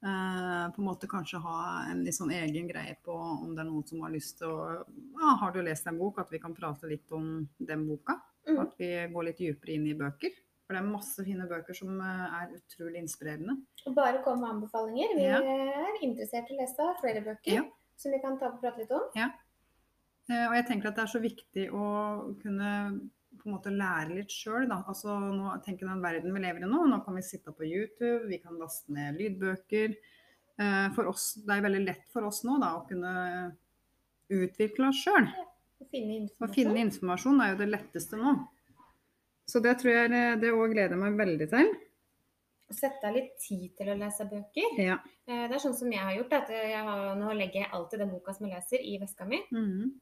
Eh, 0.00 0.66
på 0.72 0.80
en 0.80 0.86
måte 0.86 1.08
kanskje 1.10 1.42
ha 1.44 1.56
en 1.90 1.98
litt 2.06 2.16
sånn 2.16 2.30
egen 2.32 2.70
greie 2.70 2.94
på 3.04 3.12
om 3.12 3.50
det 3.52 3.60
er 3.60 3.68
noen 3.68 3.84
som 3.84 4.00
har 4.06 4.14
lyst 4.14 4.38
til 4.40 4.48
å 4.48 4.60
ja, 4.80 5.34
Har 5.42 5.52
du 5.52 5.58
lest 5.60 5.90
en 5.90 5.98
bok? 6.00 6.22
At 6.22 6.32
vi 6.32 6.40
kan 6.40 6.54
prate 6.56 6.88
litt 6.88 7.12
om 7.12 7.42
den 7.58 7.82
boka. 7.88 8.16
Mm. 8.48 8.62
At 8.62 8.78
vi 8.80 8.88
går 9.12 9.26
litt 9.28 9.42
dypere 9.42 9.74
inn 9.76 9.90
i 9.90 9.96
bøker. 9.98 10.32
For 10.64 10.76
det 10.78 10.80
er 10.84 10.86
masse 10.88 11.24
fine 11.26 11.44
bøker 11.50 11.76
som 11.76 11.98
eh, 12.00 12.38
er 12.40 12.54
utrolig 12.56 13.02
inspirerende. 13.04 13.58
Og 13.84 13.96
bare 13.98 14.22
kom 14.24 14.40
med 14.40 14.54
anbefalinger. 14.54 15.12
Vi 15.18 15.28
Ja. 15.28 15.42
er 15.42 16.00
interessert 16.06 16.48
i 16.48 16.56
å 16.56 16.60
lese 16.62 16.88
flere 17.02 17.20
bøker 17.26 17.58
Ja. 17.58 17.66
Som 18.00 18.12
vi 18.14 18.20
kan 18.22 18.38
ta 18.40 18.48
og 18.50 18.60
prate 18.62 18.80
litt 18.82 18.92
om. 18.96 19.06
Ja. 19.18 19.30
Og 20.30 20.54
jeg 20.54 20.66
tenker 20.68 20.88
at 20.90 20.98
det 20.98 21.02
er 21.04 21.10
så 21.10 21.20
viktig 21.22 21.64
å 21.74 21.86
kunne 22.40 22.68
på 23.40 23.48
en 23.48 23.54
måte 23.54 23.72
lære 23.72 24.14
litt 24.18 24.30
sjøl. 24.34 24.68
Altså, 24.74 25.14
nå 25.32 25.52
tenker 25.64 25.88
den 25.88 26.02
verden 26.04 26.34
vi 26.34 26.42
lever 26.44 26.66
i 26.66 26.68
nå. 26.70 26.84
Nå 26.90 27.00
kan 27.04 27.16
vi 27.16 27.22
sitte 27.26 27.54
på 27.56 27.66
YouTube, 27.66 28.28
vi 28.30 28.38
kan 28.42 28.58
laste 28.60 28.92
ned 28.94 29.18
lydbøker. 29.18 29.96
Eh, 30.60 30.86
For 30.94 31.08
oss, 31.10 31.32
det 31.46 31.56
er 31.56 31.64
veldig 31.64 31.82
lett 31.86 32.06
for 32.12 32.26
oss 32.28 32.42
nå 32.44 32.58
da, 32.62 32.74
å 32.78 32.86
kunne 32.88 33.56
utvikle 34.30 34.90
oss 34.90 35.02
sjøl. 35.02 35.26
Å 35.80 35.86
finne 35.90 36.18
informasjon. 36.20 36.50
Å 36.50 36.54
finne 36.54 36.82
informasjon 36.84 37.40
er 37.42 37.52
jo 37.54 37.60
det 37.62 37.70
letteste 37.72 38.18
nå. 38.20 38.34
Så 39.50 39.62
det 39.64 39.78
tror 39.80 39.92
jeg 39.94 40.10
det- 40.10 40.40
det 40.42 40.52
òg 40.54 40.74
gleder 40.74 40.94
jeg 40.94 40.98
meg 41.00 41.16
veldig 41.18 41.48
til. 41.50 41.72
Sette 42.70 43.04
av 43.08 43.14
litt 43.16 43.32
tid 43.42 43.72
til 43.76 43.88
å 43.90 43.96
lese 43.98 44.24
bøker. 44.30 44.76
Ja. 44.78 44.98
Eh, 45.26 45.48
Det 45.48 45.54
er 45.56 45.62
sånn 45.64 45.74
som 45.74 45.90
jeg 45.90 46.00
har 46.00 46.14
gjort. 46.14 46.32
At 46.32 46.48
har, 46.48 47.16
nå 47.18 47.32
legger 47.34 47.62
jeg 47.64 47.70
alltid 47.72 47.98
den 47.98 48.10
boka 48.10 48.32
som 48.36 48.46
jeg 48.46 48.54
leser, 48.56 48.78
i 48.84 48.98
veska 49.02 49.26
mi. 49.26 49.40
Mm. 49.52 50.00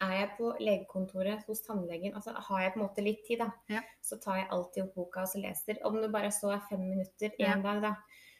Er 0.00 0.12
jeg 0.20 0.30
på 0.38 0.52
legekontoret 0.62 1.44
hos 1.46 1.62
tannlegen, 1.66 2.14
altså 2.14 2.30
har 2.34 2.60
jeg 2.62 2.72
på 2.74 2.78
en 2.80 2.86
måte 2.86 3.02
litt 3.04 3.24
tid, 3.26 3.38
da, 3.40 3.50
Ja. 3.68 3.80
så 4.02 4.16
tar 4.22 4.36
jeg 4.36 4.48
alltid 4.50 4.82
opp 4.84 4.94
boka 4.94 5.22
og 5.22 5.28
så 5.28 5.40
leser. 5.42 5.78
Om 5.84 6.00
det 6.02 6.12
bare 6.12 6.30
så 6.30 6.52
er 6.54 6.60
fem 6.70 6.80
minutter 6.80 7.30
Ja. 7.38 7.52
en 7.54 7.62
dag, 7.62 7.82
da, 7.82 7.94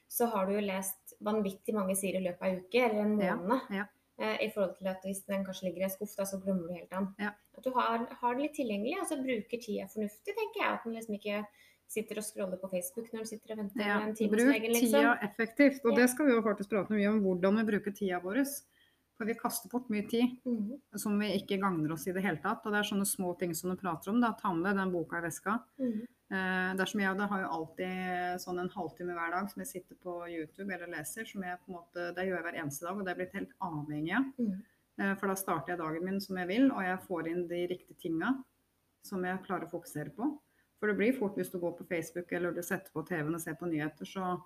så 0.08 0.26
har 0.30 0.46
du 0.46 0.52
jo 0.54 0.60
lest 0.60 1.14
vanvittig 1.20 1.75
mange 1.75 1.97
sider 1.97 2.20
i 2.20 2.25
løpet 2.28 2.42
av 2.42 2.49
en 2.49 2.61
uke 2.61 2.85
eller 2.85 3.00
en 3.02 3.16
måned. 3.16 3.61
ja. 3.70 3.85
Eh, 4.20 4.37
I 4.47 4.50
forhold 4.50 4.76
til 4.78 4.87
at 4.88 4.99
hvis 5.04 5.25
den 5.26 5.44
kanskje 5.44 5.62
ligger 5.68 5.80
i 5.80 5.85
en 5.85 5.90
skuff, 5.90 6.16
da, 6.16 6.25
så 6.25 6.40
glemmer 6.42 6.66
du 6.66 6.75
helt 6.75 6.90
den. 6.90 7.14
Ja. 7.20 7.30
At 7.56 7.62
du 7.64 7.70
har, 7.70 8.06
har 8.20 8.35
det 8.35 8.42
litt 8.42 8.54
tilgjengelig, 8.54 8.99
altså 8.99 9.16
bruker 9.23 9.58
tida 9.62 9.87
fornuftig, 9.87 10.35
tenker 10.35 10.58
jeg. 10.62 10.73
At 10.75 10.85
man 10.87 10.94
liksom 10.94 11.14
ikke 11.14 11.47
sitter 11.88 12.18
og 12.21 12.25
scroller 12.25 12.59
på 12.61 12.68
Facebook 12.71 13.09
når 13.12 13.25
du 13.25 13.28
sitter 13.33 13.52
og 13.54 13.59
venter 13.62 13.80
Ja, 13.87 14.00
en 14.04 14.14
time 14.14 14.30
bruk 14.37 14.62
liksom. 14.62 14.90
tida 14.92 15.18
effektivt. 15.25 15.85
Og 15.85 15.92
Ja. 15.92 16.02
det 16.02 16.11
skal 16.11 16.26
vi 16.26 16.33
jo 16.33 16.42
faktisk 16.42 16.68
prate 16.71 16.90
mye 16.92 17.09
om, 17.09 17.21
hvordan 17.25 17.57
vi 17.57 17.64
bruker 17.73 17.90
tida 17.97 18.21
vår. 18.21 18.45
For 19.18 19.25
vi 19.26 19.35
kaster 19.35 19.68
bort 19.68 19.88
mye 19.90 20.07
tid. 20.09 20.38
Mhm. 20.47 20.78
som 20.97 21.18
vi 21.18 21.26
ikke 21.40 21.59
gagner 21.59 21.90
oss 21.92 22.07
i 22.07 22.12
det 22.12 22.23
hele 22.23 22.37
tatt. 22.38 22.64
Og 22.64 22.71
det 22.73 22.78
er 22.78 22.95
sånne 22.95 23.07
små 23.07 23.37
ting 23.38 23.52
som 23.54 23.71
du 23.71 23.76
prater 23.76 24.11
om. 24.11 24.21
da, 24.21 24.33
Ta 24.33 24.52
med 24.52 24.64
deg 24.64 24.76
den 24.76 24.92
boka 24.92 25.16
i 25.18 25.23
veska. 25.26 25.61
Mhm. 25.80 26.07
Eh, 26.30 26.75
det 26.76 26.80
er 26.80 26.85
som 26.87 27.00
jeg, 27.00 27.16
det 27.16 27.28
har 27.28 27.40
jo 27.42 27.49
alltid 27.49 28.38
sånn 28.38 28.61
en 28.61 28.68
halvtime 28.68 29.14
hver 29.16 29.30
dag 29.33 29.50
som 29.50 29.61
jeg 29.61 29.66
sitter 29.66 29.97
på 29.97 30.28
YouTube 30.28 30.71
eller 30.73 30.87
leser. 30.87 31.26
som 31.26 31.42
jeg 31.42 31.59
på 31.66 31.68
en 31.68 31.75
måte, 31.80 32.14
Det 32.14 32.26
gjør 32.28 32.37
jeg 32.37 32.45
hver 32.45 32.62
eneste 32.62 32.80
dag, 32.87 32.97
og 32.97 33.04
det 33.04 33.11
er 33.11 33.14
blitt 33.25 33.33
helt 33.33 33.52
avhengig 33.61 34.12
av. 34.14 34.25
Mhm. 34.38 34.62
Eh, 35.00 35.14
for 35.14 35.26
da 35.28 35.35
starter 35.35 35.68
jeg 35.68 35.78
dagen 35.78 36.04
min 36.04 36.21
som 36.21 36.37
jeg 36.37 36.47
vil, 36.49 36.71
og 36.71 36.80
jeg 36.83 36.99
får 37.09 37.26
inn 37.28 37.49
de 37.49 37.66
riktige 37.66 37.97
tinga 37.99 38.45
som 39.02 39.23
jeg 39.25 39.42
klarer 39.42 39.64
å 39.66 39.71
fokusere 39.71 40.14
på. 40.14 40.38
For 40.78 40.87
det 40.90 40.97
blir 41.00 41.16
fort 41.16 41.35
hvis 41.38 41.50
du 41.50 41.58
går 41.58 41.73
på 41.78 41.87
Facebook 41.88 42.32
eller 42.32 42.52
du 42.54 42.62
setter 42.62 42.92
på 42.94 43.02
TV-en 43.08 43.35
og 43.35 43.40
ser 43.42 43.56
på 43.58 43.66
nyheter, 43.66 44.06
så 44.06 44.37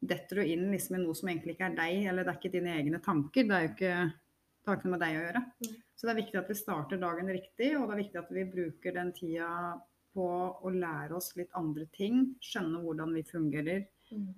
detter 0.00 0.40
du 0.40 0.42
inn 0.48 0.66
liksom 0.72 0.96
i 0.96 1.02
noe 1.02 1.14
som 1.16 1.28
egentlig 1.28 1.54
ikke 1.56 1.70
er 1.70 1.76
deg, 1.76 2.02
eller 2.10 2.24
det 2.24 2.32
er 2.34 2.38
ikke 2.40 2.52
dine 2.52 2.74
egne 2.76 3.00
tanker. 3.04 3.44
Det 3.48 3.56
er 3.56 3.68
ikke, 3.70 3.94
det 4.60 4.68
har 4.68 4.76
ikke 4.78 4.88
noe 4.88 4.96
med 4.96 5.02
deg 5.04 5.16
å 5.16 5.22
gjøre. 5.24 5.42
Så 5.96 6.06
det 6.06 6.12
er 6.14 6.20
viktig 6.22 6.38
at 6.40 6.50
vi 6.52 6.56
starter 6.58 7.00
dagen 7.00 7.32
riktig, 7.32 7.70
og 7.78 7.86
det 7.88 7.94
er 7.96 8.02
viktig 8.02 8.20
at 8.20 8.30
vi 8.36 8.44
bruker 8.52 8.96
den 8.96 9.12
tida 9.16 9.48
på 10.16 10.26
å 10.66 10.72
lære 10.74 11.14
oss 11.16 11.32
litt 11.38 11.52
andre 11.56 11.84
ting. 11.96 12.30
Skjønne 12.44 12.80
hvordan 12.84 13.12
vi 13.14 13.22
fungerer, 13.28 13.84
Mhm. 14.10 14.34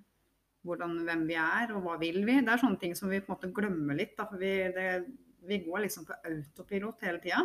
hvordan, 0.63 0.91
hvem 1.07 1.27
vi 1.27 1.33
er 1.35 1.71
og 1.75 1.83
hva 1.83 1.97
vil 1.99 2.23
vi. 2.27 2.39
Det 2.41 2.49
er 2.53 2.61
sånne 2.61 2.79
ting 2.79 2.93
som 2.95 3.09
vi 3.09 3.19
på 3.19 3.31
en 3.31 3.35
måte 3.35 3.53
glemmer 3.53 3.97
litt. 3.97 4.15
Da, 4.15 4.25
for 4.29 4.37
vi, 4.37 4.51
det, 4.71 5.05
vi 5.43 5.57
går 5.65 5.81
liksom 5.87 6.05
på 6.05 6.13
autopilot 6.23 7.01
hele 7.01 7.19
tida. 7.19 7.41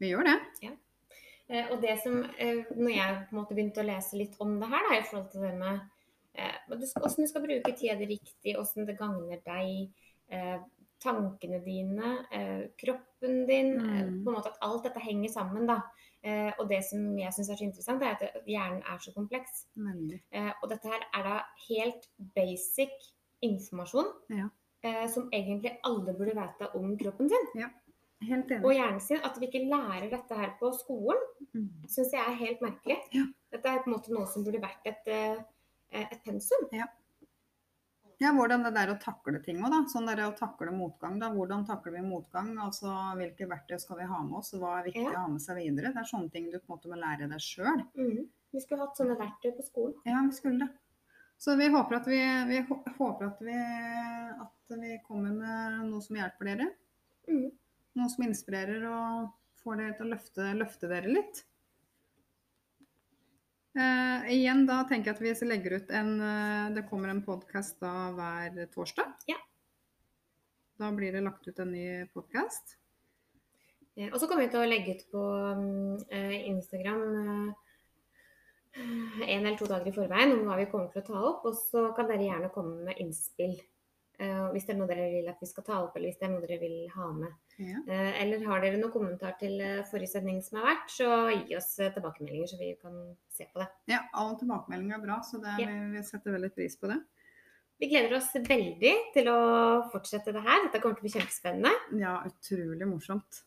Vi 0.00 0.10
gjør 0.10 0.24
det. 0.26 0.38
Eh, 0.66 0.74
og 1.70 1.80
det 1.82 1.98
som, 2.02 2.20
eh, 2.38 2.62
når 2.76 2.92
jeg 2.96 3.16
på 3.28 3.32
en 3.36 3.38
måte 3.42 3.54
begynte 3.56 3.82
å 3.82 3.86
lese 3.88 4.16
litt 4.16 4.36
om 4.40 4.58
det 4.60 4.68
her, 4.72 4.84
da, 4.90 4.98
i 4.98 5.02
forhold 5.08 5.30
til 5.32 5.40
det 5.46 5.54
med 5.58 5.80
eh, 6.34 6.54
hvordan 6.68 7.16
du 7.18 7.26
skal 7.28 7.42
bruke 7.44 7.72
tida 7.76 7.96
di 8.00 8.06
riktig, 8.14 8.54
hvordan 8.56 8.86
det 8.88 8.98
gagner 8.98 9.42
deg, 9.44 9.90
eh, 10.32 10.58
tankene 11.02 11.58
dine, 11.64 12.12
eh, 12.32 12.62
kroppen 12.78 13.46
din, 13.46 13.72
eh, 13.80 14.04
Mm. 14.06 14.24
på 14.24 14.30
en 14.30 14.36
måte 14.38 14.46
at 14.52 14.58
alt 14.62 14.84
dette 14.84 15.00
henger 15.02 15.28
sammen, 15.28 15.66
da. 15.66 15.80
Eh, 16.24 16.52
og 16.58 16.68
det 16.68 16.84
som 16.84 17.18
jeg 17.18 17.32
syns 17.34 17.50
er 17.50 17.56
så 17.56 17.64
interessant, 17.66 18.02
er 18.02 18.12
at 18.14 18.44
hjernen 18.46 18.82
er 18.86 18.98
så 18.98 19.12
kompleks. 19.12 19.66
Eh, 20.32 20.52
og 20.62 20.68
dette 20.70 20.84
her 20.88 21.00
er 21.18 21.22
da 21.24 21.42
helt 21.68 22.06
basic 22.36 22.90
informasjon 23.42 24.06
Ja. 24.30 24.48
eh, 24.84 25.06
som 25.08 25.28
egentlig 25.32 25.76
alle 25.84 26.14
burde 26.14 26.34
vite 26.34 26.74
om 26.76 26.96
kroppen 26.96 27.28
sin 27.28 27.46
Helt 28.22 28.46
enig. 28.50 28.64
og 28.64 28.70
hjernen 28.72 29.00
sin. 29.00 29.18
At 29.24 29.36
vi 29.40 29.46
ikke 29.48 29.68
lærer 29.68 30.08
dette 30.10 30.34
her 30.36 30.54
på 30.60 30.70
skolen, 30.78 31.18
Mm. 31.18 31.31
Syns 31.88 32.12
jeg 32.12 32.20
er 32.22 32.38
helt 32.40 32.60
merkelig. 32.64 32.98
Ja. 33.12 33.26
Dette 33.52 33.68
er 33.68 33.82
på 33.84 33.90
en 33.90 33.96
måte 33.98 34.12
noe 34.14 34.26
som 34.26 34.44
burde 34.44 34.60
vært 34.62 34.86
et, 34.88 35.08
eh, 35.08 35.42
et 35.92 36.22
pensum. 36.24 36.68
Ja, 38.22 38.30
hvordan 38.36 38.62
det 38.62 38.70
der 38.76 38.92
å 38.92 38.98
takle 39.02 39.40
ting 39.42 39.58
òg, 39.64 39.72
da. 39.72 39.80
Sånn 39.90 40.06
der 40.06 40.20
å 40.28 40.34
takle 40.36 40.70
motgang, 40.70 41.18
da. 41.18 41.30
Hvordan 41.34 41.64
takler 41.66 41.96
vi 41.96 42.02
motgang? 42.06 42.52
Altså 42.62 42.92
hvilke 43.18 43.48
verktøy 43.50 43.80
skal 43.82 43.98
vi 43.98 44.06
ha 44.06 44.20
med 44.22 44.38
oss? 44.38 44.52
Hva 44.54 44.76
er 44.78 44.84
viktig 44.90 45.02
Ja. 45.08 45.16
å 45.18 45.22
ha 45.24 45.28
med 45.32 45.42
seg 45.42 45.56
videre? 45.56 45.92
Det 45.92 46.02
er 46.04 46.10
sånne 46.12 46.30
ting 46.30 46.50
du 46.50 46.58
på 46.60 46.70
en 46.70 46.76
måte 46.76 46.88
må 46.92 47.00
lære 47.00 47.28
deg 47.28 47.40
sjøl. 47.42 47.82
Mm. 47.96 48.28
Vi 48.52 48.60
skulle 48.60 48.86
hatt 48.86 48.96
sånne 48.96 49.18
verktøy 49.18 49.56
på 49.56 49.64
skolen. 49.66 49.94
Ja, 50.06 50.22
vi 50.22 50.30
skulle 50.36 50.58
det. 50.60 50.70
Så 51.38 51.56
vi 51.58 51.66
håper 51.68 51.96
at 51.96 52.06
vi, 52.06 52.20
vi 52.46 52.60
håper 52.62 53.26
at 53.26 53.40
vi, 53.40 53.58
at 54.44 54.78
vi 54.78 54.98
kommer 55.08 55.32
med 55.32 55.90
noe 55.90 56.00
som 56.00 56.14
hjelper 56.16 56.44
dere. 56.44 56.68
Mm. 57.28 57.50
Noe 57.96 58.08
som 58.08 58.24
inspirerer 58.24 58.86
og 58.86 59.32
får 59.62 59.80
dere 59.80 59.96
til 59.96 60.06
å 60.06 60.12
løfte, 60.12 60.50
løfte 60.58 60.90
dere 60.90 61.10
litt. 61.12 61.42
Eh, 63.72 64.26
igjen 64.34 64.66
da 64.68 64.82
tenker 64.84 65.12
jeg 65.12 65.16
at 65.16 65.22
vi 65.42 65.48
legger 65.48 65.78
ut 65.80 65.90
en 65.96 66.10
eh, 66.20 66.66
Det 66.76 66.82
kommer 66.90 67.08
en 67.08 67.22
podkast 67.24 67.78
da 67.80 68.10
hver 68.12 68.66
torsdag. 68.74 69.14
Ja. 69.30 69.38
Da 70.76 70.90
blir 70.92 71.12
det 71.14 71.22
lagt 71.24 71.48
ut 71.48 71.58
en 71.62 71.72
ny 71.72 71.86
podkast. 72.12 72.76
Eh, 73.96 74.10
Og 74.12 74.18
så 74.20 74.28
kommer 74.28 74.44
vi 74.44 74.52
til 74.52 74.60
å 74.60 74.68
legge 74.68 74.98
ut 74.98 75.06
på 75.12 75.24
mm, 75.56 76.04
eh, 76.10 76.36
Instagram 76.52 77.02
eh, 77.22 77.68
en 78.76 79.46
eller 79.46 79.56
to 79.60 79.66
dager 79.68 79.88
i 79.88 79.96
forveien 79.96 80.32
om 80.36 80.46
hva 80.48 80.56
vi 80.60 80.68
kommer 80.72 80.92
til 80.92 81.02
å 81.02 81.08
ta 81.08 81.24
opp. 81.30 81.48
Og 81.48 81.56
så 81.56 81.86
kan 81.96 82.08
dere 82.12 82.28
gjerne 82.28 82.52
komme 82.52 82.84
med 82.90 83.00
innspill. 83.00 83.56
eh, 84.20 84.44
hvis 84.52 84.68
det 84.68 84.74
er 84.76 84.78
noe 84.82 84.88
dere 84.92 85.08
vil 85.16 85.32
at 85.32 85.40
vi 85.40 85.48
skal 85.48 85.64
ta 85.64 85.80
opp, 85.86 85.96
eller 85.96 86.12
hvis 86.12 86.20
det 86.20 86.28
er 86.28 86.34
noe 86.36 86.44
dere 86.44 86.60
vil 86.60 86.76
ha 86.92 87.08
med. 87.16 87.32
Ja. 87.62 87.78
Eh, 87.86 88.22
Eller 88.22 88.42
har 88.46 88.60
dere 88.64 88.78
noen 88.80 88.92
kommentar 88.92 89.36
til 89.38 89.60
eh, 89.60 89.82
forrige 89.90 90.10
sending 90.16 90.40
som 90.42 90.58
har 90.60 90.66
vært, 90.74 90.90
så 90.90 91.08
gi 91.46 91.56
oss 91.56 91.70
eh, 91.78 91.92
tilbakemeldinger, 91.94 92.48
så 92.50 92.58
vi 92.58 92.70
kan 92.82 92.96
se 93.30 93.46
på 93.52 93.60
det. 93.62 93.68
ja, 93.92 94.00
all 94.14 94.34
tilbakemelding 94.40 94.92
er 94.96 95.02
bra, 95.04 95.20
så 95.22 95.40
det, 95.42 95.54
Ja. 95.62 95.68
vi, 95.92 96.02
setter 96.02 96.32
veldig 96.36 96.52
pris 96.54 96.76
på 96.80 96.88
det. 96.90 96.98
Vi 97.80 97.88
gleder 97.90 98.16
oss 98.16 98.32
veldig 98.34 98.92
til 99.14 99.26
å 99.32 99.38
fortsette 99.90 100.32
det 100.32 100.42
her. 100.42 100.66
Dette 100.68 100.80
kommer 100.82 100.98
til 100.98 101.02
å 101.02 101.08
bli 101.08 101.14
kjempespennende. 101.20 101.72
Ja, 101.98 102.18
utrolig 102.28 102.86
morsomt. 102.86 103.40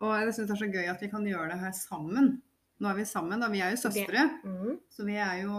Og 0.00 0.14
jeg 0.16 0.32
syns 0.32 0.48
det 0.48 0.54
er 0.56 0.62
så 0.66 0.70
gøy 0.72 0.88
at 0.88 1.02
vi 1.04 1.08
kan 1.12 1.26
gjøre 1.28 1.50
det 1.52 1.58
her 1.60 1.72
sammen. 1.76 2.38
Nå 2.80 2.88
er 2.88 2.94
vi 2.96 3.04
sammen, 3.04 3.38
da. 3.42 3.50
Vi 3.52 3.60
er 3.60 3.74
jo 3.74 3.82
søstre, 3.82 4.22
Mm. 4.44 4.78
så 4.88 5.04
vi 5.04 5.16
er 5.20 5.42
jo 5.42 5.50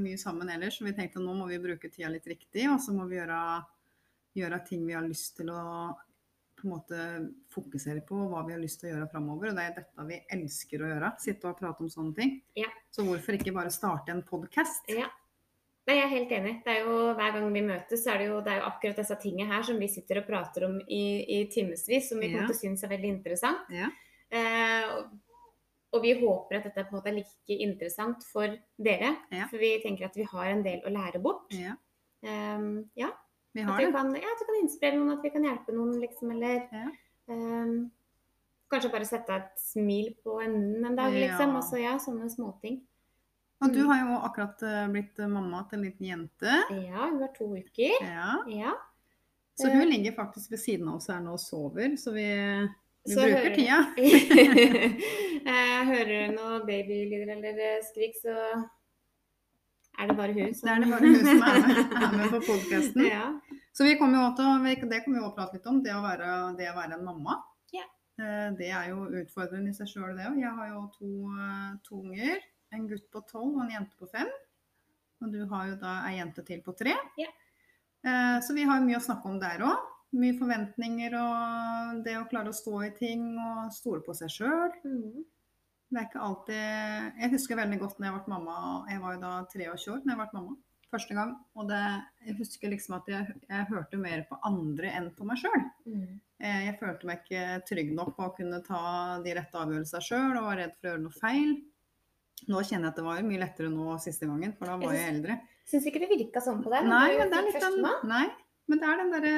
mye 0.00 0.16
sammen 0.16 0.48
ellers. 0.48 0.78
Så 0.78 0.84
vi 0.86 0.92
tenkte 0.96 1.20
nå 1.20 1.34
må 1.36 1.46
vi 1.50 1.58
bruke 1.60 1.90
tida 1.92 2.08
litt 2.08 2.24
riktig, 2.24 2.64
og 2.72 2.80
så 2.80 2.94
må 2.96 3.06
vi 3.10 3.16
gjøre, 3.20 3.64
gjøre 4.34 4.64
ting 4.66 4.86
vi 4.86 4.94
har 4.94 5.02
lyst 5.04 5.36
til 5.36 5.50
å 5.52 5.94
på 6.60 6.68
en 6.68 6.74
måte 6.74 6.98
fokusere 7.54 8.02
på, 8.06 8.18
hva 8.30 8.42
vi 8.46 8.52
har 8.54 8.60
lyst 8.62 8.80
til 8.80 8.90
å 8.90 8.92
gjøre 8.94 9.08
framover. 9.12 9.50
Og 9.50 9.56
det 9.58 9.64
er 9.64 9.74
dette 9.80 10.06
vi 10.08 10.18
elsker 10.36 10.84
å 10.84 10.90
gjøre. 10.92 11.10
Sitte 11.22 11.48
og 11.50 11.58
prate 11.58 11.82
om 11.84 11.88
sånne 11.92 12.14
ting. 12.16 12.36
Ja. 12.58 12.68
Så 12.94 13.04
hvorfor 13.06 13.38
ikke 13.38 13.54
bare 13.56 13.72
starte 13.74 14.12
en 14.14 14.22
podkast? 14.26 14.88
Ja. 14.92 15.08
Nei, 15.88 15.96
jeg 15.96 16.04
er 16.04 16.12
helt 16.12 16.32
enig. 16.36 16.52
Det 16.64 16.70
er 16.76 16.84
jo, 16.84 16.98
hver 17.18 17.32
gang 17.34 17.48
vi 17.52 17.62
møtes, 17.66 18.04
så 18.04 18.12
er 18.12 18.18
det 18.22 18.26
jo, 18.28 18.40
det 18.46 18.52
er 18.52 18.60
jo 18.60 18.68
akkurat 18.68 19.00
disse 19.00 19.16
tingene 19.22 19.48
her 19.50 19.64
som 19.66 19.78
vi 19.80 19.88
sitter 19.90 20.20
og 20.20 20.26
prater 20.28 20.66
om 20.68 20.76
i, 20.86 21.02
i 21.24 21.40
timevis, 21.50 22.08
som 22.10 22.20
vi 22.20 22.28
kommer 22.30 22.46
til 22.52 22.54
å 22.54 22.60
synes 22.60 22.84
er 22.86 22.92
veldig 22.92 23.10
interessant. 23.16 23.72
Ja. 23.74 23.88
Eh, 24.30 24.86
og- 24.98 25.18
og 25.92 26.02
vi 26.04 26.12
håper 26.20 26.60
at 26.60 26.64
dette 26.68 26.84
på 26.86 26.92
en 26.94 27.00
måte 27.00 27.08
er 27.10 27.16
like 27.16 27.56
interessant 27.64 28.22
for 28.22 28.46
dere. 28.78 29.16
For 29.50 29.58
vi 29.58 29.72
tenker 29.82 30.04
at 30.06 30.14
vi 30.14 30.22
har 30.22 30.46
en 30.52 30.62
del 30.62 30.80
å 30.86 30.92
lære 30.94 31.20
bort. 31.20 31.48
Ja, 31.50 31.74
Um, 32.22 32.90
ja, 32.94 33.08
vi 33.54 33.60
at 33.62 33.68
har 33.68 33.78
vi 33.78 33.86
det. 33.86 33.92
kan, 33.94 34.12
ja, 34.14 34.34
at 34.34 34.40
vi 34.42 34.46
kan 34.50 34.60
inspirere 34.62 34.98
noen, 34.98 35.12
at 35.18 35.22
vi 35.24 35.30
kan 35.34 35.44
hjelpe 35.48 35.72
noen, 35.74 35.96
liksom. 36.00 36.30
Eller 36.30 36.68
Ja. 36.72 36.86
um, 37.28 37.90
kanskje 38.70 38.90
bare 38.92 39.04
sette 39.08 39.30
et 39.34 39.58
smil 39.58 40.12
på 40.22 40.36
enden 40.44 40.84
en 40.86 40.96
dag, 40.96 41.12
liksom. 41.12 41.50
Ja. 41.54 41.58
Også, 41.58 41.80
ja, 41.82 41.96
sånne 41.98 42.30
småting. 42.30 42.80
Og 43.62 43.72
du 43.74 43.82
har 43.84 43.98
jo 44.06 44.14
akkurat 44.24 44.62
eh, 44.64 44.86
blitt 44.88 45.18
mamma 45.28 45.64
til 45.68 45.78
en 45.78 45.84
liten 45.84 46.06
jente. 46.06 46.52
Ja, 46.70 47.08
hun 47.10 47.18
var 47.20 47.28
to 47.36 47.50
uker. 47.56 47.92
Ja. 48.00 48.38
Ja. 48.48 48.70
Så 49.60 49.68
hun 49.68 49.84
ligger 49.90 50.14
faktisk 50.16 50.50
ved 50.54 50.58
siden 50.62 50.88
av 50.88 50.94
oss 50.96 51.08
her 51.12 51.20
nå 51.20 51.34
og 51.36 51.40
sover, 51.42 51.92
så 52.00 52.14
vi, 52.14 52.24
vi 53.04 53.12
Så 53.12 53.20
bruker 53.20 53.36
hører- 53.36 53.54
tida. 53.58 53.80
Eh, 55.40 55.84
Hører 55.88 56.28
du 56.30 56.34
noe 56.36 56.58
babylyder 56.68 57.30
eller 57.34 57.58
eh, 57.64 57.78
skrik, 57.84 58.14
så 58.20 58.32
er 60.00 60.08
det 60.10 60.16
bare 60.16 60.32
hun 60.36 60.52
Det 60.52 60.70
er 60.72 60.80
det 60.84 60.90
bare 60.90 61.06
hun 61.06 61.24
som 61.26 61.42
er 61.46 61.60
med, 61.66 61.78
er 62.02 62.16
med 62.16 62.30
på 62.34 62.40
podkasten. 62.48 63.06
Ja. 63.14 63.24
Så 63.72 63.84
vi 63.86 63.94
kommer 64.00 64.18
jo 64.18 64.30
til, 64.36 64.88
det 64.90 65.04
kommer 65.04 65.20
vi 65.20 65.26
å 65.28 65.34
prate 65.36 65.54
litt 65.56 65.66
om, 65.70 65.82
det 65.84 65.92
å 65.94 66.02
være, 66.02 66.30
det 66.58 66.66
å 66.72 66.76
være 66.76 66.96
en 66.98 67.04
mamma. 67.06 67.36
Ja. 67.72 67.84
Eh, 68.18 68.48
Det 68.58 68.70
er 68.74 68.88
jo 68.90 69.04
utfordrende 69.22 69.70
i 69.70 69.76
seg 69.76 69.86
sjøl, 69.92 70.16
det 70.18 70.26
òg. 70.26 70.40
Jeg 70.42 70.50
har 70.56 70.68
jo 70.72 70.80
to, 70.98 71.10
eh, 71.38 71.76
to 71.86 72.00
unger. 72.02 72.40
En 72.72 72.88
gutt 72.90 73.06
på 73.12 73.22
tolv 73.30 73.54
og 73.56 73.62
en 73.64 73.70
jente 73.76 73.96
på 73.98 74.08
fem. 74.10 74.28
Og 75.22 75.32
du 75.32 75.44
har 75.52 75.68
jo 75.68 75.76
da 75.76 75.94
ei 76.08 76.16
jente 76.18 76.42
til 76.46 76.60
på 76.66 76.74
tre. 76.76 76.94
Ja. 77.18 77.30
Eh, 78.04 78.40
Så 78.40 78.54
vi 78.54 78.64
har 78.64 78.80
mye 78.80 78.96
å 78.98 79.04
snakke 79.06 79.26
om 79.30 79.38
der 79.40 79.58
òg. 79.62 79.78
Mye 80.18 80.34
forventninger 80.38 81.14
og 81.14 82.02
det 82.04 82.16
å 82.18 82.28
klare 82.28 82.50
å 82.50 82.56
stå 82.56 82.80
i 82.88 82.90
ting 82.98 83.36
og 83.38 83.70
stole 83.72 84.00
på 84.02 84.14
seg 84.18 84.28
sjøl. 84.28 84.72
Det 85.90 85.98
er 85.98 86.06
ikke 86.06 86.22
alltid 86.22 87.20
Jeg 87.20 87.30
husker 87.32 87.58
veldig 87.58 87.78
godt 87.80 87.98
når 87.98 88.06
jeg 88.08 88.16
ble 88.16 88.34
mamma. 88.34 88.58
Jeg 88.90 89.02
var 89.02 89.14
jo 89.16 89.22
da 89.24 89.32
23 89.50 89.94
år 89.94 90.04
når 90.04 90.12
jeg 90.12 90.20
ble 90.20 90.28
mamma 90.38 90.58
første 90.90 91.16
gang. 91.16 91.34
Og 91.58 91.68
det, 91.70 91.80
jeg 92.26 92.36
husker 92.40 92.72
liksom 92.72 92.96
at 92.98 93.10
jeg, 93.10 93.38
jeg 93.46 93.68
hørte 93.70 94.00
mer 94.00 94.24
på 94.28 94.38
andre 94.46 94.92
enn 94.98 95.10
på 95.16 95.26
meg 95.28 95.40
sjøl. 95.42 95.64
Mm. 95.86 96.18
Jeg, 96.40 96.62
jeg 96.66 96.76
følte 96.80 97.10
meg 97.10 97.22
ikke 97.22 97.44
trygg 97.68 97.92
nok 97.96 98.14
på 98.16 98.26
å 98.26 98.34
kunne 98.36 98.62
ta 98.66 98.82
de 99.24 99.34
rette 99.38 99.62
avgjørelsene 99.62 100.06
sjøl 100.06 100.38
og 100.40 100.48
var 100.48 100.60
redd 100.62 100.76
for 100.78 100.88
å 100.88 100.92
gjøre 100.92 101.04
noe 101.06 101.18
feil. 101.18 101.56
Nå 102.50 102.62
kjenner 102.64 102.88
jeg 102.88 102.92
at 102.94 103.00
det 103.00 103.06
var 103.06 103.24
mye 103.26 103.42
lettere 103.42 103.70
nå 103.72 103.96
siste 104.00 104.28
gangen, 104.28 104.54
for 104.56 104.70
da 104.70 104.78
var 104.80 104.94
jeg 104.96 105.14
eldre. 105.14 105.36
Syns 105.68 105.86
ikke 105.86 106.00
det 106.02 106.10
virka 106.10 106.42
sånn 106.42 106.62
på 106.64 106.72
deg? 106.72 106.88
Nei, 106.88 107.18
men 107.18 107.30
det 107.30 107.36
er 107.38 107.48
litt 107.50 107.60
den? 107.66 107.82
Nei, 108.08 108.26
men 108.70 108.80
det 108.80 108.88
er 108.88 109.00
den 109.00 109.12
derre 109.12 109.34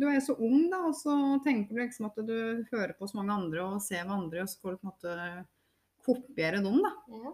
Du 0.00 0.06
er 0.08 0.16
jo 0.16 0.24
så 0.30 0.36
ung, 0.40 0.62
da, 0.72 0.80
og 0.88 0.96
så 0.96 1.14
tenker 1.44 1.76
du 1.76 1.82
liksom 1.82 2.08
at 2.08 2.20
du 2.26 2.36
hører 2.72 2.94
på 2.96 3.08
så 3.10 3.20
mange 3.20 3.36
andre 3.36 3.66
og 3.66 3.84
ser 3.84 4.06
hva 4.08 4.16
andre, 4.16 4.46
og 4.46 4.50
så 4.50 4.62
får 4.62 4.76
du 4.76 4.80
på 4.80 4.88
en 4.88 4.92
måte 4.94 5.16
kopiere 6.04 6.60
dem, 6.64 6.80
da. 6.84 6.92
Ja. 7.14 7.32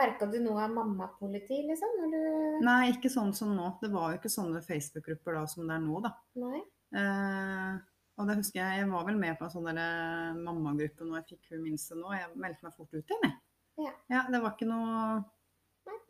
Merka 0.00 0.24
du 0.32 0.38
noe 0.40 0.62
av 0.64 0.72
mammapoliti, 0.72 1.58
liksom? 1.68 1.98
Du 2.12 2.20
Nei, 2.64 2.92
ikke 2.94 3.10
sånn 3.12 3.34
som 3.36 3.50
nå. 3.56 3.66
Det 3.82 3.90
var 3.92 4.14
jo 4.14 4.20
ikke 4.22 4.32
sånne 4.32 4.62
Facebook-grupper 4.64 5.36
da 5.36 5.42
som 5.50 5.68
det 5.68 5.76
er 5.76 5.82
nå, 5.84 5.98
da. 6.04 6.14
Nei? 6.40 6.62
Eh, 6.96 7.74
og 8.20 8.28
det 8.28 8.38
husker 8.38 8.60
jeg, 8.62 8.80
jeg 8.82 8.88
var 8.92 9.04
vel 9.08 9.18
med 9.20 9.36
på 9.38 9.46
en 9.48 9.52
sånn 9.52 9.68
mammagruppe 10.44 11.04
når 11.08 11.20
jeg 11.20 11.28
fikk 11.34 11.52
hun 11.52 11.62
minste 11.66 11.96
nå. 11.98 12.12
Jeg 12.16 12.32
meldte 12.40 12.64
meg 12.68 12.74
fort 12.76 12.92
ut 12.96 13.02
igjen, 13.04 13.28
jeg. 13.28 13.38
Ja. 14.12 14.24
det 14.28 14.40
var 14.42 14.52
ikke 14.52 14.66
noe 14.68 15.22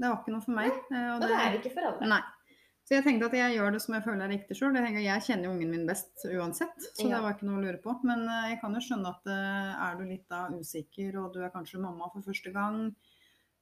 Det 0.03 0.09
var 0.09 0.17
ikke 0.19 0.33
noe 0.35 0.43
for 0.43 0.57
meg. 0.57 0.73
eh, 0.91 1.11
Og 1.15 1.21
det 1.23 1.35
er 1.39 1.59
ikke 1.59 1.75
for 1.75 1.87
alle. 1.91 2.09
Nei. 2.11 2.23
Så 2.93 2.99
jeg 2.99 3.05
tenkte 3.07 3.29
at 3.31 3.35
jeg 3.39 3.55
gjør 3.57 3.71
det 3.73 3.79
som 3.81 3.95
jeg 3.97 4.05
føler 4.05 4.23
er 4.27 4.31
riktig 4.35 4.55
sjøl. 4.59 4.75
Jeg, 4.77 4.99
jeg 5.01 5.25
kjenner 5.25 5.47
jo 5.47 5.53
ungen 5.55 5.71
min 5.73 5.87
best 5.89 6.27
uansett, 6.29 6.75
så 6.93 7.07
Ja. 7.07 7.15
det 7.15 7.21
var 7.25 7.33
ikke 7.33 7.47
noe 7.49 7.57
å 7.57 7.63
lure 7.63 7.79
på. 7.81 7.95
Men 8.05 8.27
eh, 8.29 8.49
jeg 8.51 8.59
kan 8.61 8.75
jo 8.77 8.83
skjønne 8.85 9.13
at 9.15 9.31
eh, 9.33 9.71
er 9.87 9.95
du 9.97 10.03
litt 10.05 10.27
da 10.29 10.41
usikker, 10.53 11.17
og 11.23 11.31
du 11.33 11.39
er 11.41 11.55
kanskje 11.55 11.81
mamma 11.81 12.11
for 12.13 12.21
første 12.27 12.53
gang 12.53 12.83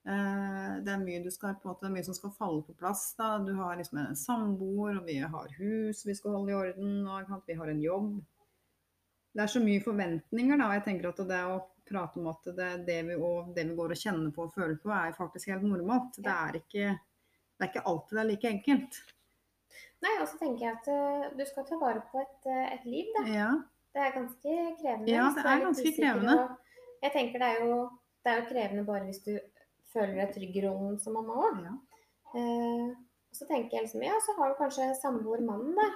eh, 0.02 0.72
Det 0.82 0.90
er 0.90 1.04
mye 1.04 1.20
du 1.22 1.30
skal 1.30 1.54
måte, 1.62 1.84
det 1.84 1.90
er 1.92 1.94
mye 1.94 2.08
som 2.08 2.16
skal 2.18 2.32
falle 2.40 2.64
på 2.66 2.74
plass. 2.80 3.04
da. 3.20 3.28
Du 3.46 3.52
har 3.60 3.78
liksom 3.78 4.00
en 4.02 4.18
samboer, 4.18 4.98
og 4.98 5.06
vi 5.06 5.20
har 5.22 5.54
hus 5.60 6.02
vi 6.10 6.18
skal 6.18 6.34
holde 6.34 6.50
i 6.50 6.58
orden, 6.58 7.06
og 7.06 7.46
vi 7.46 7.58
har 7.60 7.70
en 7.70 7.84
jobb. 7.86 8.10
Det 9.30 9.46
er 9.46 9.54
så 9.54 9.62
mye 9.62 9.84
forventninger, 9.86 10.58
da. 10.58 10.72
Jeg 10.74 10.86
tenker 10.88 11.12
at 11.12 11.22
det 11.30 11.40
å 11.46 11.62
prate 11.86 12.18
om 12.18 12.26
at 12.34 12.50
det, 12.50 12.72
det, 12.90 12.98
vi, 13.06 13.14
og 13.14 13.54
det 13.54 13.68
vi 13.70 13.78
går 13.78 13.94
og 13.94 14.02
kjenner 14.02 14.34
på 14.34 14.48
og 14.48 14.58
føler 14.58 14.74
på, 14.82 14.90
er 14.90 15.14
faktisk 15.14 15.54
helt 15.54 15.70
normalt. 15.70 16.18
Det 16.18 16.34
er 16.34 16.58
ikke, 16.64 16.92
det 16.98 17.68
er 17.68 17.70
ikke 17.76 17.86
alltid 17.86 18.18
det 18.18 18.26
er 18.26 18.30
like 18.34 18.54
enkelt. 18.56 19.02
Nei, 20.00 20.14
og 20.22 20.28
så 20.30 20.38
tenker 20.40 20.64
jeg 20.64 20.76
at 20.78 20.88
eh, 20.88 21.28
du 21.36 21.44
skal 21.48 21.66
ta 21.68 21.76
vare 21.80 22.02
på 22.12 22.22
et, 22.22 22.48
eh, 22.48 22.66
et 22.74 22.84
liv, 22.88 23.10
da. 23.18 23.24
Ja, 23.28 23.50
Det 23.94 24.00
er 24.06 24.12
ganske 24.14 24.52
krevende. 24.80 25.10
Ja, 25.12 25.26
det 25.36 25.44
er 25.44 25.64
ganske 25.66 25.92
krevende. 25.96 26.36
og 26.40 27.02
Jeg 27.02 27.12
tenker 27.16 27.42
det 27.42 27.48
er, 27.48 27.64
jo, 27.66 27.78
det 28.24 28.32
er 28.32 28.40
jo 28.40 28.48
krevende 28.48 28.84
bare 28.86 29.04
hvis 29.08 29.22
du 29.24 29.32
føler 29.92 30.14
deg 30.20 30.34
trygg 30.34 30.56
i 30.56 30.64
rollen 30.66 30.98
som 31.02 31.16
mamma 31.18 31.36
òg. 31.48 31.62
ja. 31.66 31.74
Eh, 32.38 32.90
så 33.32 33.46
tenker 33.46 33.76
jeg 33.76 33.86
liksom, 33.86 34.02
ja, 34.02 34.16
så 34.24 34.34
har 34.38 34.50
du 34.50 34.56
kanskje 34.58 34.88
samboer 34.98 35.42
mannen, 35.46 35.76
da. 35.78 35.88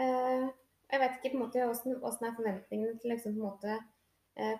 Eh, 0.00 0.46
jeg 0.92 1.00
vet 1.00 1.18
ikke 1.18 1.32
på 1.34 1.38
en 1.38 1.44
måte 1.44 1.66
åssen 1.68 2.28
er 2.28 2.36
forventningene 2.36 2.98
til 3.00 3.12
liksom 3.12 3.34
på 3.34 3.40
en 3.40 3.48
måte 3.48 3.78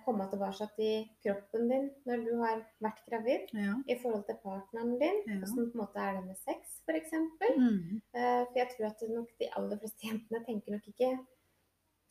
komme 0.05 0.27
tilbake 0.31 0.69
til 0.77 1.07
kroppen 1.25 1.69
din 1.71 1.87
når 2.07 2.21
du 2.23 2.33
har 2.39 2.61
vært 2.85 3.01
gravid, 3.09 3.49
ja. 3.59 3.75
i 3.91 3.97
forhold 3.99 4.23
til 4.29 4.39
partneren 4.43 4.95
din. 5.01 5.21
Ja. 5.27 5.41
Hvordan 5.41 5.71
på 5.73 5.79
en 5.79 5.83
måte 5.83 5.99
er 6.05 6.19
det 6.19 6.25
med 6.29 6.39
sex, 6.39 6.77
f.eks. 6.87 7.15
Mm. 7.57 8.01
Eh, 8.15 8.43
for 8.47 8.61
jeg 8.61 8.71
tror 8.75 8.89
at 8.93 9.05
nok 9.11 9.33
de 9.43 9.51
aller 9.59 9.81
fleste 9.83 10.07
jentene 10.07 10.43
tenker 10.47 10.77
nok 10.77 10.91
ikke 10.93 11.13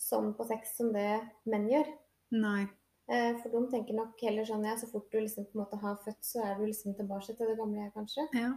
sånn 0.03 0.33
på 0.35 0.47
sex 0.49 0.75
som 0.77 0.91
det 0.95 1.09
menn 1.47 1.69
gjør. 1.71 1.91
Nei. 2.35 2.67
Eh, 3.11 3.33
For 3.41 3.51
de 3.51 3.65
tenker 3.71 3.95
nok 3.97 4.19
heller 4.23 4.47
sånn 4.47 4.63
ja, 4.67 4.77
så 4.79 4.87
fort 4.91 5.09
du 5.11 5.19
liksom 5.19 5.47
på 5.47 5.57
en 5.57 5.63
måte 5.63 5.79
har 5.81 5.99
født, 6.05 6.21
så 6.23 6.43
er 6.43 6.55
du 6.59 6.65
liksom 6.67 6.95
tilbake 6.99 7.35
til 7.35 7.49
det 7.49 7.57
gamle 7.59 7.83
jeg, 7.83 7.93
kanskje. 7.95 8.27
Ja. 8.35 8.53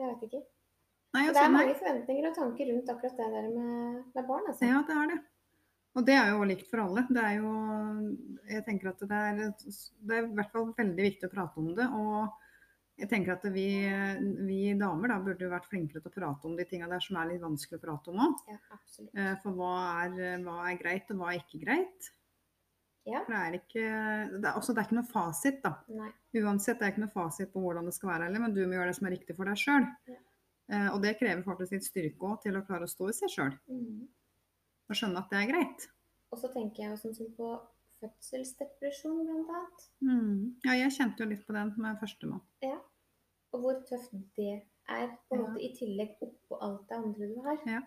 Jeg 0.00 0.14
vet 0.14 0.28
ikke. 0.28 0.42
Nei, 1.12 1.26
Så 1.26 1.28
altså, 1.28 1.34
det 1.36 1.44
er 1.44 1.56
mange 1.56 1.74
forventninger 1.76 2.28
og 2.30 2.36
tanker 2.38 2.70
rundt 2.72 2.88
akkurat 2.88 3.18
det 3.20 3.28
der 3.34 3.48
med, 3.52 4.04
med 4.14 4.28
barn, 4.28 4.46
altså. 4.48 4.64
Ja, 4.64 4.80
det 4.88 4.96
er 4.96 5.10
det. 5.10 5.18
Og 5.92 6.06
det 6.08 6.14
er 6.16 6.30
jo 6.32 6.46
likt 6.48 6.70
for 6.70 6.82
alle. 6.86 7.04
Det 7.12 7.22
er 7.22 7.34
jo 7.42 7.50
Jeg 8.48 8.64
tenker 8.68 8.92
at 8.92 9.02
det 9.02 9.18
er, 9.18 9.42
det 9.52 10.16
er 10.16 10.24
i 10.24 10.36
hvert 10.38 10.54
fall 10.54 10.70
veldig 10.78 11.08
viktig 11.08 11.28
å 11.28 11.32
prate 11.34 11.60
om 11.60 11.74
det. 11.76 11.88
Og 11.92 13.02
jeg 13.02 13.10
tenker 13.10 13.34
at 13.34 13.44
vi, 13.52 13.66
vi 14.46 14.62
damer 14.78 15.12
da 15.12 15.18
burde 15.24 15.44
jo 15.44 15.52
vært 15.52 15.68
flinkere 15.70 16.02
til 16.02 16.12
å 16.12 16.14
prate 16.14 16.48
om 16.48 16.56
de 16.56 16.66
tinga 16.68 16.88
der 16.90 17.02
som 17.02 17.18
er 17.20 17.32
litt 17.32 17.44
vanskelig 17.44 17.80
å 17.80 17.84
prate 17.84 18.12
om 18.12 18.24
òg. 18.24 18.42
Ja, 18.52 18.58
absolutt. 18.76 19.22
For 19.44 19.56
hva 19.58 19.76
er, 20.04 20.42
hva 20.44 20.58
er 20.70 20.80
greit, 20.80 21.12
og 21.12 21.22
hva 21.22 21.32
er 21.32 21.40
ikke 21.42 21.62
greit? 21.64 22.10
Ja. 23.08 23.24
For 23.24 23.34
det 23.34 23.40
er 23.42 23.56
ikke 23.58 23.86
det 24.38 24.46
er, 24.46 24.56
også, 24.56 24.74
det 24.74 24.82
er 24.82 24.88
ikke 24.88 24.98
noe 25.00 25.10
fasit, 25.10 25.62
da. 25.64 25.74
Nei. 25.90 26.10
Uansett, 26.38 26.78
det 26.78 26.86
er 26.86 26.94
ikke 26.94 27.04
noe 27.04 27.14
fasit 27.16 27.50
på 27.52 27.62
hvordan 27.64 27.88
det 27.88 27.96
skal 27.96 28.12
være 28.12 28.28
heller, 28.28 28.44
men 28.44 28.54
du 28.54 28.62
må 28.62 28.76
gjøre 28.78 28.92
det 28.92 28.98
som 29.00 29.08
er 29.08 29.16
riktig 29.16 29.36
for 29.36 29.50
deg 29.50 29.58
sjøl. 29.60 29.88
Ja. 30.08 30.20
og 30.94 31.02
det 31.02 31.16
krever 31.18 31.42
faktisk 31.44 31.74
litt 31.74 31.84
styrke 31.84 32.28
òg, 32.28 32.38
til 32.44 32.56
å 32.56 32.62
klare 32.64 32.86
å 32.86 32.92
stå 32.92 33.10
i 33.10 33.16
seg 33.16 33.32
sjøl. 33.34 33.56
Mhm. 33.68 34.04
Og 34.92 34.98
skjønne 34.98 35.22
at 35.22 35.30
det 35.32 35.38
er 35.40 35.50
greit. 35.50 35.86
Og 36.32 36.40
så 36.40 36.48
tenker 36.52 36.84
jeg 36.84 36.92
også 36.94 37.12
sånn 37.16 37.32
på 37.36 37.48
fødselsdepresjon, 38.02 39.22
blant 39.24 39.50
annet. 39.56 39.86
Mm. 40.04 40.36
Ja, 40.66 40.76
jeg 40.80 40.92
kjente 40.96 41.22
jo 41.24 41.28
litt 41.30 41.46
på 41.46 41.54
den 41.56 41.72
med 41.80 42.00
førstemann. 42.02 42.42
Og 43.52 43.60
hvor 43.64 43.80
tøft 43.88 44.14
det 44.36 44.52
er, 44.88 45.10
på 45.28 45.36
en 45.36 45.42
Ja. 45.42 45.48
måte 45.48 45.60
i 45.62 45.72
tillegg 45.76 46.16
oppå 46.24 46.58
alt 46.64 46.86
det 46.88 46.96
andre 46.96 47.28
du 47.32 47.40
har. 47.44 47.58
Ja. 47.68 47.82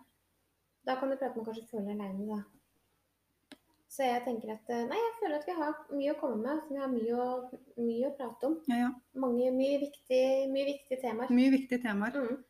Da 0.86 0.96
kan 1.00 1.10
du 1.10 1.18
prate 1.18 1.36
med 1.38 1.46
kanskje 1.48 1.68
føle 1.72 1.86
deg 1.90 2.00
aleine, 2.00 2.28
da. 2.36 2.44
Så 3.96 4.04
jeg 4.04 4.22
tenker 4.26 4.52
at 4.54 4.70
eh, 4.70 4.84
Nei, 4.90 4.98
jeg 5.00 5.14
føler 5.22 5.36
at 5.40 5.46
vi 5.48 5.54
har 5.56 5.78
mye 5.96 6.12
å 6.14 6.20
komme 6.20 6.42
med. 6.44 6.66
Vi 6.70 6.78
har 6.82 6.90
mye 6.92 7.16
å, 7.16 7.28
mye 7.80 8.10
å 8.10 8.16
prate 8.18 8.50
om. 8.50 8.58
Ja, 8.70 8.78
ja. 8.84 8.90
Mange, 9.24 9.50
mye, 9.56 9.80
viktig, 9.86 10.22
mye 10.52 10.66
viktige 10.68 11.02
temaer. 11.02 11.32
Mye 11.32 11.54
viktige 11.54 11.82
temaer. 11.86 12.18
Mm. 12.20 12.44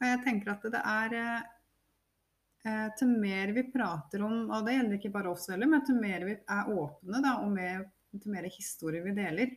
Og 0.00 0.06
jeg 0.08 0.20
tenker 0.24 0.54
at 0.54 0.66
det 0.72 0.82
er 0.82 1.16
eh, 2.64 2.88
Til 2.98 3.08
mer 3.20 3.52
vi 3.52 3.62
prater 3.72 4.22
om, 4.22 4.50
og 4.50 4.64
det 4.66 4.74
gjelder 4.78 4.98
ikke 4.98 5.12
bare 5.14 5.30
oss 5.30 5.48
heller, 5.50 5.66
men 5.70 5.84
til 5.86 5.94
mer 6.00 6.24
vi 6.24 6.32
er 6.38 6.68
åpne, 6.74 7.22
da, 7.22 7.36
og 7.44 7.50
mer, 7.52 7.84
til 8.18 8.32
mer 8.32 8.48
historier 8.50 9.02
vi 9.04 9.12
deler, 9.16 9.56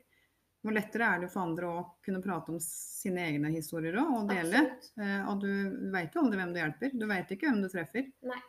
hvor 0.62 0.76
lettere 0.78 1.08
er 1.16 1.20
det 1.24 1.32
for 1.34 1.42
andre 1.42 1.66
å 1.66 1.84
kunne 2.06 2.22
prate 2.22 2.52
om 2.54 2.60
sine 2.62 3.24
egne 3.32 3.50
historier 3.56 3.96
òg, 3.98 4.12
og 4.20 4.28
dele. 4.30 4.60
Eh, 5.02 5.22
og 5.32 5.40
du 5.42 5.50
veit 5.92 6.14
jo 6.14 6.22
aldri 6.22 6.38
hvem 6.38 6.54
du 6.54 6.60
hjelper. 6.62 6.92
Du 6.94 7.08
veit 7.10 7.32
ikke 7.34 7.48
hvem 7.50 7.62
du 7.64 7.70
treffer. 7.74 8.12
Nei, 8.30 8.42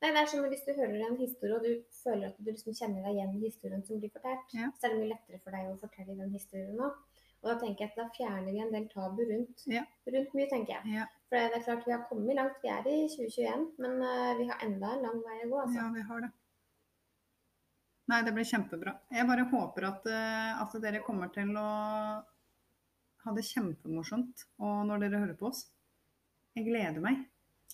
det 0.00 0.12
er 0.14 0.26
som 0.30 0.46
hvis 0.46 0.62
du 0.64 0.70
hører 0.78 1.02
en 1.08 1.16
historie, 1.18 1.56
og 1.56 1.64
du 1.66 1.82
føler 2.04 2.28
at 2.30 2.38
du 2.38 2.52
liksom 2.52 2.72
kjenner 2.78 3.02
deg 3.02 3.18
igjen 3.18 3.34
i 3.34 3.42
historien 3.48 3.82
som 3.84 3.98
blir 3.98 4.12
fortalt, 4.14 4.46
Ja. 4.54 4.70
så 4.78 4.86
er 4.86 4.94
det 4.94 5.00
mye 5.02 5.10
lettere 5.16 5.40
for 5.42 5.50
deg 5.50 5.66
å 5.72 5.80
fortelle 5.82 6.16
den 6.16 6.30
historien 6.32 6.76
nå. 6.78 6.92
Og 7.42 7.48
da 7.50 7.58
tenker 7.58 7.84
jeg 7.86 7.90
at 7.90 7.96
da 7.96 8.06
fjerner 8.14 8.52
vi 8.52 8.60
en 8.60 8.70
del 8.72 8.86
tabu 8.92 9.22
rundt, 9.26 9.62
Ja. 9.66 9.82
rundt 10.06 10.34
mye, 10.36 10.48
tenker 10.48 10.76
jeg. 10.78 10.94
Ja, 11.00 11.06
For 11.30 11.38
det 11.38 11.60
er 11.60 11.62
klart 11.62 11.84
vi 11.86 11.92
har 11.94 12.04
kommet 12.10 12.34
langt, 12.36 12.56
vi 12.62 12.68
er 12.74 12.86
i 12.90 12.98
2021, 13.08 13.66
men 13.78 14.00
eh, 14.02 14.32
vi 14.40 14.48
har 14.50 14.64
enda 14.66 14.88
en 14.96 15.04
lang 15.06 15.20
vei 15.22 15.36
å 15.44 15.50
gå, 15.52 15.60
altså. 15.62 15.76
ja 15.78 15.88
vi 15.94 16.02
har 16.08 16.24
det. 16.26 16.30
Nei, 18.10 18.18
det 18.26 18.32
blir 18.34 18.48
kjempebra. 18.50 18.96
Jeg 19.14 19.26
bare 19.28 19.44
håper 19.52 19.86
at, 19.86 20.06
eh, 20.10 20.62
at 20.64 20.72
dere 20.82 21.02
kommer 21.06 21.30
til 21.30 21.52
å 21.54 21.66
ha 23.20 23.34
det 23.36 23.44
kjempemorsomt 23.46 24.42
og 24.58 24.80
når 24.88 25.04
dere 25.04 25.20
hører 25.22 25.36
på 25.38 25.50
oss. 25.52 25.68
Jeg 26.58 26.66
gleder 26.66 26.98
meg. 27.04 27.20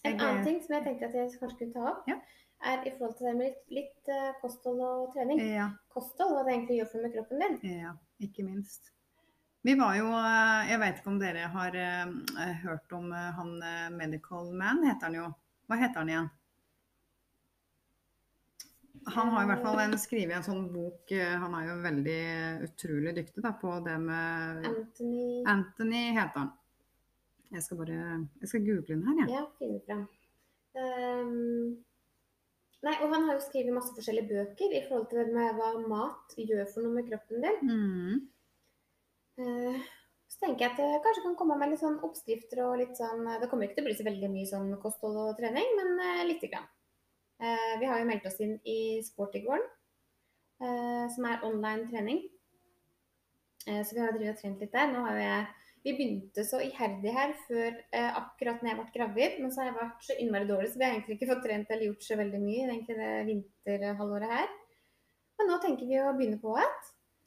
En 0.04 0.12
Jeg 0.12 0.20
annen 0.20 0.44
ting 0.44 0.58
som 0.60 0.76
jeg 0.76 0.84
tenkte 0.84 1.08
at 1.08 1.16
jeg 1.16 1.38
kanskje 1.40 1.58
kunne 1.62 1.72
ta 1.78 1.86
opp, 1.94 2.10
Ja. 2.12 2.18
er 2.68 2.84
i 2.84 2.92
forhold 2.98 3.16
til 3.16 3.26
det 3.30 3.34
med 3.38 3.46
litt, 3.48 3.64
litt 3.78 4.12
eh, 4.12 4.34
kosthold 4.42 4.82
og 4.84 5.14
trening. 5.14 5.40
Ja, 5.40 5.70
Kosthold, 5.96 6.34
hva 6.36 6.44
det 6.44 6.52
egentlig 6.58 6.78
gjør 6.82 6.90
for 6.92 7.06
med 7.06 7.16
kroppen 7.16 7.40
din. 7.46 7.80
ja, 7.80 7.94
ikke 8.20 8.44
minst. 8.44 8.92
Vi 9.66 9.74
var 9.74 9.96
jo 9.98 10.06
eh, 10.14 10.68
Jeg 10.70 10.78
vet 10.78 10.98
ikke 11.00 11.10
om 11.10 11.16
dere 11.18 11.46
har 11.50 11.74
eh, 11.74 12.50
hørt 12.62 12.92
om 12.94 13.08
eh, 13.10 13.30
han 13.34 13.54
Medical 13.98 14.52
Man, 14.54 14.84
heter 14.86 15.08
han 15.08 15.16
jo. 15.18 15.30
Hva 15.66 15.78
heter 15.80 16.04
han 16.04 16.12
igjen? 16.12 16.28
Han 19.16 19.32
har 19.32 19.42
i 19.42 19.48
hvert 19.50 19.64
fall 19.64 19.80
en, 19.82 19.96
skrevet 19.98 20.36
en 20.36 20.46
sånn 20.46 20.68
bok 20.70 21.10
Han 21.14 21.56
er 21.58 21.66
jo 21.66 21.74
veldig 21.82 22.22
utrolig 22.68 23.16
dyktig 23.18 23.42
da, 23.42 23.52
på 23.58 23.74
det 23.86 23.96
med 24.02 24.68
Anthony 24.70 25.42
Anthony 25.50 26.04
heter 26.14 26.44
han. 26.44 26.54
Jeg 27.54 27.66
skal 27.66 27.82
bare 27.82 27.98
Jeg 27.98 28.52
skal 28.52 28.64
google 28.68 28.94
den 28.94 29.04
her, 29.08 29.20
jeg. 29.24 29.34
Ja, 29.34 29.42
finne 29.58 29.82
fram. 29.88 30.06
Um, 30.76 31.74
nei, 32.86 32.94
og 33.00 33.10
han 33.10 33.26
har 33.26 33.38
jo 33.38 33.44
skrevet 33.48 33.74
masse 33.74 33.94
forskjellige 33.98 34.30
bøker 34.30 34.78
i 34.78 34.86
forhold 34.86 35.10
til 35.10 35.34
hva 35.58 35.74
mat 35.90 36.38
gjør 36.38 36.66
for 36.70 36.86
noe 36.86 37.00
med 37.00 37.10
kroppen 37.10 37.46
din. 37.46 37.62
Mm. 37.74 38.24
Eh, 39.36 39.80
så 40.26 40.40
tenker 40.42 40.64
jeg 40.64 40.72
at 40.74 40.80
jeg 40.80 41.02
kanskje 41.04 41.24
kan 41.26 41.36
komme 41.38 41.58
med 41.60 41.72
litt 41.72 41.82
sånn 41.82 41.98
oppskrifter 42.04 42.62
og 42.64 42.78
litt 42.80 42.96
sånn 42.98 43.20
Det 43.40 43.48
kommer 43.50 43.68
ikke 43.68 43.78
til 43.78 43.84
å 43.84 43.88
bli 43.90 43.96
så 43.98 44.06
veldig 44.06 44.30
mye 44.32 44.48
sånn 44.48 44.70
kosthold 44.82 45.18
og 45.22 45.36
trening, 45.38 45.68
men 45.78 46.00
eh, 46.02 46.24
lite 46.28 46.50
grann. 46.52 46.66
Eh, 47.36 47.74
vi 47.80 47.90
har 47.90 48.00
jo 48.00 48.08
meldt 48.08 48.26
oss 48.28 48.40
inn 48.40 48.56
i 48.64 49.02
Sportygården, 49.04 49.68
eh, 50.64 51.04
som 51.12 51.28
er 51.28 51.44
online 51.46 51.86
trening. 51.92 52.24
Eh, 53.66 53.82
så 53.84 53.96
vi 53.96 54.02
har 54.02 54.14
drevet 54.14 54.38
og 54.38 54.42
trent 54.42 54.64
litt 54.64 54.74
der. 54.74 54.90
Nå 54.92 55.06
har 55.06 55.22
jo 55.22 55.38
Vi 55.86 55.92
begynte 55.94 56.42
så 56.42 56.58
iherdig 56.58 57.12
her 57.14 57.32
før 57.46 57.68
eh, 57.94 58.16
akkurat 58.18 58.58
når 58.58 58.72
jeg 58.72 58.78
ble 58.78 58.86
gravid, 58.96 59.36
men 59.38 59.52
så 59.54 59.60
har 59.60 59.68
jeg 59.68 59.76
vært 59.76 60.00
så 60.02 60.16
innmari 60.18 60.48
dårlig, 60.48 60.72
så 60.72 60.80
vi 60.80 60.84
har 60.84 60.96
egentlig 60.96 61.14
ikke 61.14 61.28
fått 61.30 61.44
trent 61.44 61.70
eller 61.70 61.86
gjort 61.86 62.02
så 62.02 62.16
veldig 62.18 62.40
mye 62.42 62.64
egentlig 62.64 62.96
det 62.98 63.10
vinterhalvåret 63.28 64.32
her. 64.32 64.48
Men 65.38 65.52
nå 65.52 65.60
tenker 65.62 65.86
vi 65.86 66.00
å 66.02 66.16
begynne 66.16 66.40
på 66.42 66.56
igjen. 66.58 66.74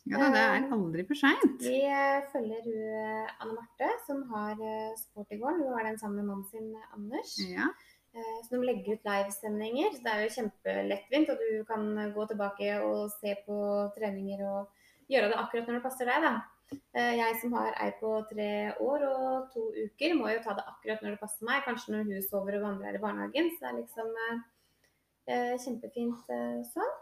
Ja 0.07 0.17
da, 0.17 0.29
det 0.33 0.39
er 0.41 0.71
aldri 0.73 1.03
for 1.05 1.15
seint. 1.19 1.59
Vi 1.61 1.81
eh, 1.85 2.21
følger 2.31 2.63
hun, 2.65 2.81
eh, 2.99 3.31
Anne 3.43 3.53
Marte, 3.57 3.89
som 4.07 4.23
har 4.31 4.55
sport 4.97 5.31
i 5.35 5.37
går. 5.41 5.59
Hun 5.59 5.73
har 5.75 5.83
den 5.89 5.99
sammen 5.99 6.21
med 6.23 6.29
mannen 6.31 6.45
sin, 6.49 6.69
eh, 6.75 6.93
Anders. 6.95 7.35
Ja. 7.49 7.67
Eh, 8.15 8.37
Så 8.47 8.55
de 8.55 8.63
legger 8.65 8.93
ut 8.95 9.03
livestemninger. 9.05 9.91
så 9.97 10.03
Det 10.03 10.13
er 10.13 10.21
jo 10.23 10.35
kjempelettvint, 10.37 11.29
og 11.29 11.37
du 11.37 11.63
kan 11.65 11.97
eh, 11.97 12.13
gå 12.15 12.25
tilbake 12.31 12.69
og 12.83 13.11
se 13.19 13.35
på 13.45 13.57
treninger 13.97 14.41
og 14.47 14.67
gjøre 15.09 15.29
det 15.29 15.37
akkurat 15.37 15.67
når 15.67 15.77
det 15.77 15.83
passer 15.83 16.05
deg. 16.05 16.21
da. 16.23 16.33
Eh, 16.95 17.13
Jeg 17.17 17.41
som 17.41 17.53
har 17.53 17.73
ei 17.81 17.91
på 17.99 18.13
tre 18.31 18.49
år 18.79 19.03
og 19.09 19.51
to 19.53 19.71
uker, 19.83 20.15
må 20.15 20.31
jo 20.33 20.41
ta 20.41 20.53
det 20.53 20.65
akkurat 20.65 21.01
når 21.03 21.11
det 21.11 21.19
passer 21.19 21.45
meg. 21.45 21.63
Kanskje 21.67 21.91
når 21.93 22.03
hun 22.09 22.21
sover 22.23 22.57
og 22.57 22.65
andre 22.71 22.87
er 22.89 22.95
i 22.95 23.03
barnehagen. 23.03 23.51
Så 23.51 23.59
det 23.61 23.69
er 23.69 23.79
liksom 23.83 24.09
eh, 24.25 24.39
eh, 25.27 25.57
kjempefint 25.57 26.29
eh, 26.33 26.63
sånn. 26.73 26.93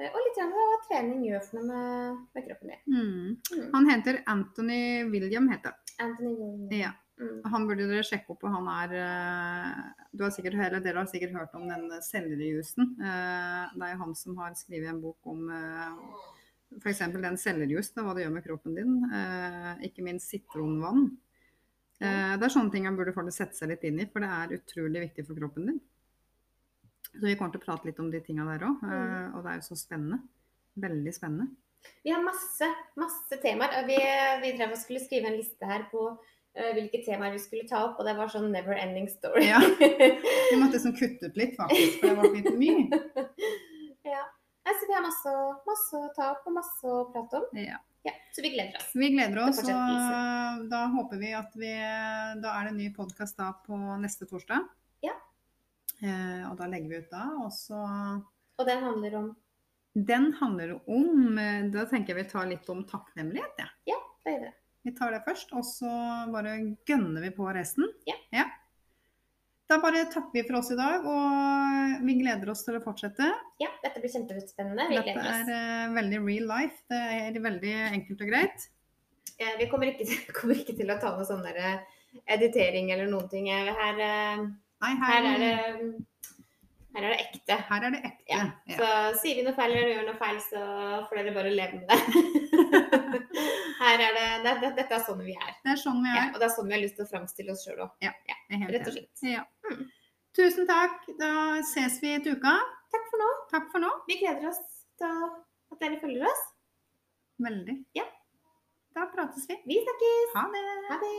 Eh, 0.00 0.08
Og 0.08 0.18
litt 0.24 0.38
grann 0.38 0.52
hva 0.54 0.66
trening 0.86 1.22
gjør 1.26 1.42
for 1.44 1.58
noe 1.60 1.68
med, 1.68 2.20
med 2.36 2.46
kroppen 2.48 2.70
din. 2.72 2.82
Mm. 2.88 3.36
Mm. 3.52 3.70
Han 3.74 3.88
heter 3.90 4.20
Anthony 4.32 4.82
William, 5.12 5.48
heter. 5.52 5.74
Anthony 6.00 6.32
William. 6.38 6.68
Ja. 6.80 6.92
Mm. 7.20 7.42
Han 7.52 7.66
burde 7.68 7.84
dere 7.90 8.02
sjekke 8.08 8.32
opp, 8.32 8.42
og 8.48 8.54
han 8.54 8.70
er 8.72 8.94
eh, 8.98 10.06
du 10.16 10.24
har 10.24 10.32
sikkert, 10.34 10.56
eller 10.58 10.80
Dere 10.82 11.02
har 11.04 11.10
sikkert 11.10 11.36
hørt 11.36 11.52
om 11.58 11.68
den 11.68 11.84
sellerjusen. 12.02 12.94
Eh, 12.98 13.74
Det 13.76 13.90
er 13.90 14.00
han 14.00 14.14
som 14.18 14.38
har 14.40 14.56
skrevet 14.58 14.88
en 14.90 15.02
bok 15.04 15.28
om 15.28 15.44
f.eks. 16.80 17.04
den 17.12 17.36
sellerjus, 17.36 17.92
og 18.00 18.06
hva 18.08 18.14
det 18.16 18.24
gjør 18.24 18.34
med 18.38 18.46
kroppen 18.48 18.74
din. 18.78 18.96
Ikke 19.84 20.02
minst 20.06 20.32
sitronvann. 20.32 21.10
Det 22.00 22.08
er 22.42 22.50
sånne 22.50 22.72
ting 22.72 22.88
han 22.88 22.96
burde 22.98 23.12
sette 23.30 23.54
seg 23.54 23.68
litt 23.70 23.84
inn 23.86 24.00
i, 24.00 24.06
for 24.10 24.24
det 24.24 24.30
er 24.32 24.54
utrolig 24.56 25.02
viktig 25.04 25.26
for 25.28 25.38
kroppen 25.38 25.68
din. 25.68 25.80
Så 27.12 27.26
vi 27.28 27.34
kommer 27.36 27.52
til 27.52 27.60
å 27.60 27.64
prate 27.66 27.86
litt 27.88 27.98
om 28.00 28.10
de 28.10 28.20
tinga 28.24 28.44
der 28.48 28.66
òg, 28.66 28.82
Mm. 28.82 29.34
og 29.36 29.42
det 29.44 29.50
er 29.52 29.56
jo 29.60 29.66
så 29.68 29.76
spennende. 29.76 30.18
Veldig 30.80 31.12
spennende. 31.14 31.50
Vi 32.04 32.10
har 32.14 32.22
masse, 32.22 32.68
masse 32.96 33.36
temaer. 33.42 33.80
og 33.82 33.86
Vi, 33.90 33.96
vi 34.42 34.52
drev 34.56 34.70
og 34.72 34.78
skulle 34.78 35.00
skrive 35.02 35.26
en 35.28 35.36
liste 35.36 35.66
her 35.66 35.84
på 35.90 36.04
eh, 36.54 36.72
hvilke 36.76 37.02
temaer 37.04 37.32
vi 37.32 37.38
skulle 37.42 37.68
ta 37.68 37.82
opp, 37.88 37.98
og 38.00 38.06
det 38.06 38.16
var 38.16 38.28
sånn 38.32 38.50
never 38.52 38.72
ending 38.78 39.08
story. 39.08 39.44
Ja. 39.48 39.58
Vi 40.52 40.56
måtte 40.60 40.76
liksom 40.78 40.92
kutte 40.96 41.28
ut 41.32 41.36
litt, 41.36 41.54
faktisk, 41.56 42.00
for 42.00 42.08
det 42.08 42.16
var 42.16 42.34
litt 42.34 42.50
mye. 42.60 43.00
ja. 44.14 44.22
Nei, 44.64 44.74
Så 44.78 44.86
vi 44.86 44.94
har 44.94 45.02
masse, 45.02 45.32
masse 45.66 45.96
å 45.98 46.10
ta 46.14 46.28
opp 46.36 46.44
og 46.46 46.54
masse 46.54 46.84
å 46.86 47.00
prate 47.12 47.40
om. 47.40 47.46
Ja. 47.58 47.78
Ja, 48.04 48.12
Så 48.34 48.42
vi 48.42 48.50
gleder 48.50 48.76
oss. 48.80 48.90
Vi 48.98 49.08
gleder 49.14 49.38
oss, 49.44 49.58
og 49.62 50.64
da 50.70 50.80
håper 50.90 51.18
vi 51.20 51.32
at 51.38 51.52
vi 51.54 51.70
Da 52.42 52.50
er 52.58 52.64
det 52.66 52.72
en 52.72 52.78
ny 52.80 52.88
podkast 52.94 53.36
da 53.38 53.52
på 53.66 53.78
neste 54.02 54.26
torsdag. 54.26 54.64
Ja. 56.02 56.08
Eh, 56.12 56.44
og 56.50 56.56
da 56.58 56.66
legger 56.66 56.88
vi 56.90 56.98
ut 57.04 57.10
da. 57.12 57.24
Og 57.44 57.52
så 57.54 57.78
Og 58.58 58.66
den 58.66 58.82
handler 58.82 59.14
om 59.20 59.28
Den 59.94 60.32
handler 60.40 60.72
om 60.90 61.38
eh, 61.38 61.68
Da 61.70 61.84
tenker 61.86 62.14
jeg 62.16 62.24
vi 62.24 62.30
tar 62.32 62.46
litt 62.50 62.68
om 62.72 62.82
takknemlighet, 62.88 63.54
jeg. 63.58 63.70
Ja. 63.92 64.00
er 64.26 64.40
det? 64.48 64.52
Vi 64.82 64.90
tar 64.98 65.12
det 65.14 65.22
først, 65.24 65.52
og 65.54 65.62
så 65.62 65.86
bare 66.32 66.56
gønner 66.88 67.22
vi 67.22 67.30
på 67.36 67.46
resten. 67.54 67.86
Ja. 68.06 68.48
Da 69.70 69.78
bare 69.80 70.02
takker 70.10 70.34
vi 70.34 70.42
for 70.48 70.58
oss 70.58 70.72
i 70.74 70.76
dag, 70.76 71.04
og 71.06 72.02
vi 72.04 72.16
gleder 72.18 72.50
oss 72.50 72.64
til 72.66 72.76
å 72.76 72.82
fortsette. 72.84 73.28
Ja, 73.62 73.70
dette 73.84 74.02
blir 74.02 74.10
kjempespennende. 74.12 74.88
Vi 74.90 74.98
Dette 74.98 75.14
gleder 75.14 75.30
er 75.30 75.44
oss. 75.44 75.52
eh, 75.54 75.94
veldig 75.94 76.18
real 76.26 76.48
life. 76.50 76.82
Det 76.90 76.98
er 76.98 77.38
veldig 77.46 77.72
enkelt 77.92 78.24
og 78.26 78.32
greit. 78.34 78.66
Eh, 79.38 79.54
Vi 79.62 79.68
kommer 79.70 79.86
ikke, 79.92 80.04
til, 80.10 80.26
kommer 80.36 80.58
ikke 80.58 80.76
til 80.76 80.90
å 80.92 80.98
ta 81.00 81.14
noe 81.14 81.24
sånn 81.30 81.46
der 81.46 81.62
editering 82.26 82.90
eller 82.92 83.06
noen 83.08 83.30
ting. 83.32 83.46
Her, 83.48 84.02
eh, 84.02 84.44
Nei, 84.82 84.92
her 85.02 85.28
er 85.30 85.38
det 85.42 85.52
Her 86.92 87.04
er 87.06 87.12
det 87.14 87.20
ekte. 87.22 87.56
Her 87.70 87.84
er 87.86 87.94
det 87.94 88.00
ekte. 88.04 88.24
Ja. 88.28 88.40
Ja. 88.68 88.76
Så 88.76 89.20
sier 89.22 89.38
vi 89.38 89.44
noe 89.46 89.54
feil 89.56 89.72
eller 89.72 89.92
gjør 89.94 90.08
noe 90.10 90.18
feil, 90.20 90.40
så 90.44 90.62
får 91.08 91.20
dere 91.20 91.34
bare 91.36 91.52
leve 91.54 91.78
med 91.78 91.86
det. 91.88 91.98
Her 93.82 94.02
er 94.04 94.12
det, 94.18 94.26
det, 94.44 94.52
det 94.62 94.70
Dette 94.76 94.94
er 94.98 95.04
sånn 95.06 95.22
vi 95.24 95.32
er. 95.34 95.54
Det 95.64 95.72
er 95.72 95.80
sånn 95.80 96.02
vi 96.04 96.10
Ja, 96.12 96.26
er. 96.26 96.34
og 96.34 96.38
det 96.42 96.46
er 96.48 96.52
sånn 96.54 96.68
vi 96.68 96.76
har 96.76 96.82
lyst 96.84 96.98
til 96.98 97.06
å 97.06 97.10
framstille 97.10 97.54
oss 97.54 97.64
sjøl 97.66 97.80
òg. 97.86 98.04
Rett 98.04 98.86
og 98.90 98.94
slett. 98.94 99.24
Ja. 99.26 99.42
Mm. 99.70 99.82
Tusen 100.36 100.68
takk. 100.68 101.06
Da 101.18 101.30
ses 101.72 101.96
vi 102.04 102.12
til 102.24 102.36
uka. 102.38 102.54
Takk 102.92 103.08
for 103.10 103.22
nå. 103.24 103.30
Takk 103.54 103.70
for 103.72 103.84
nå. 103.84 103.90
Vi 104.10 104.18
gleder 104.20 104.50
oss 104.52 104.60
til 105.00 105.24
at 105.26 105.80
dere 105.82 105.98
følger 106.02 106.28
oss. 106.28 106.44
Veldig. 107.42 107.78
Ja. 107.98 108.04
Da 108.96 109.08
prates 109.12 109.48
vi. 109.48 109.56
Vi 109.66 109.80
snakkes. 109.82 110.36
Ha 110.36 110.44
det. 110.52 110.66
Ha 110.90 111.00
det. 111.02 111.16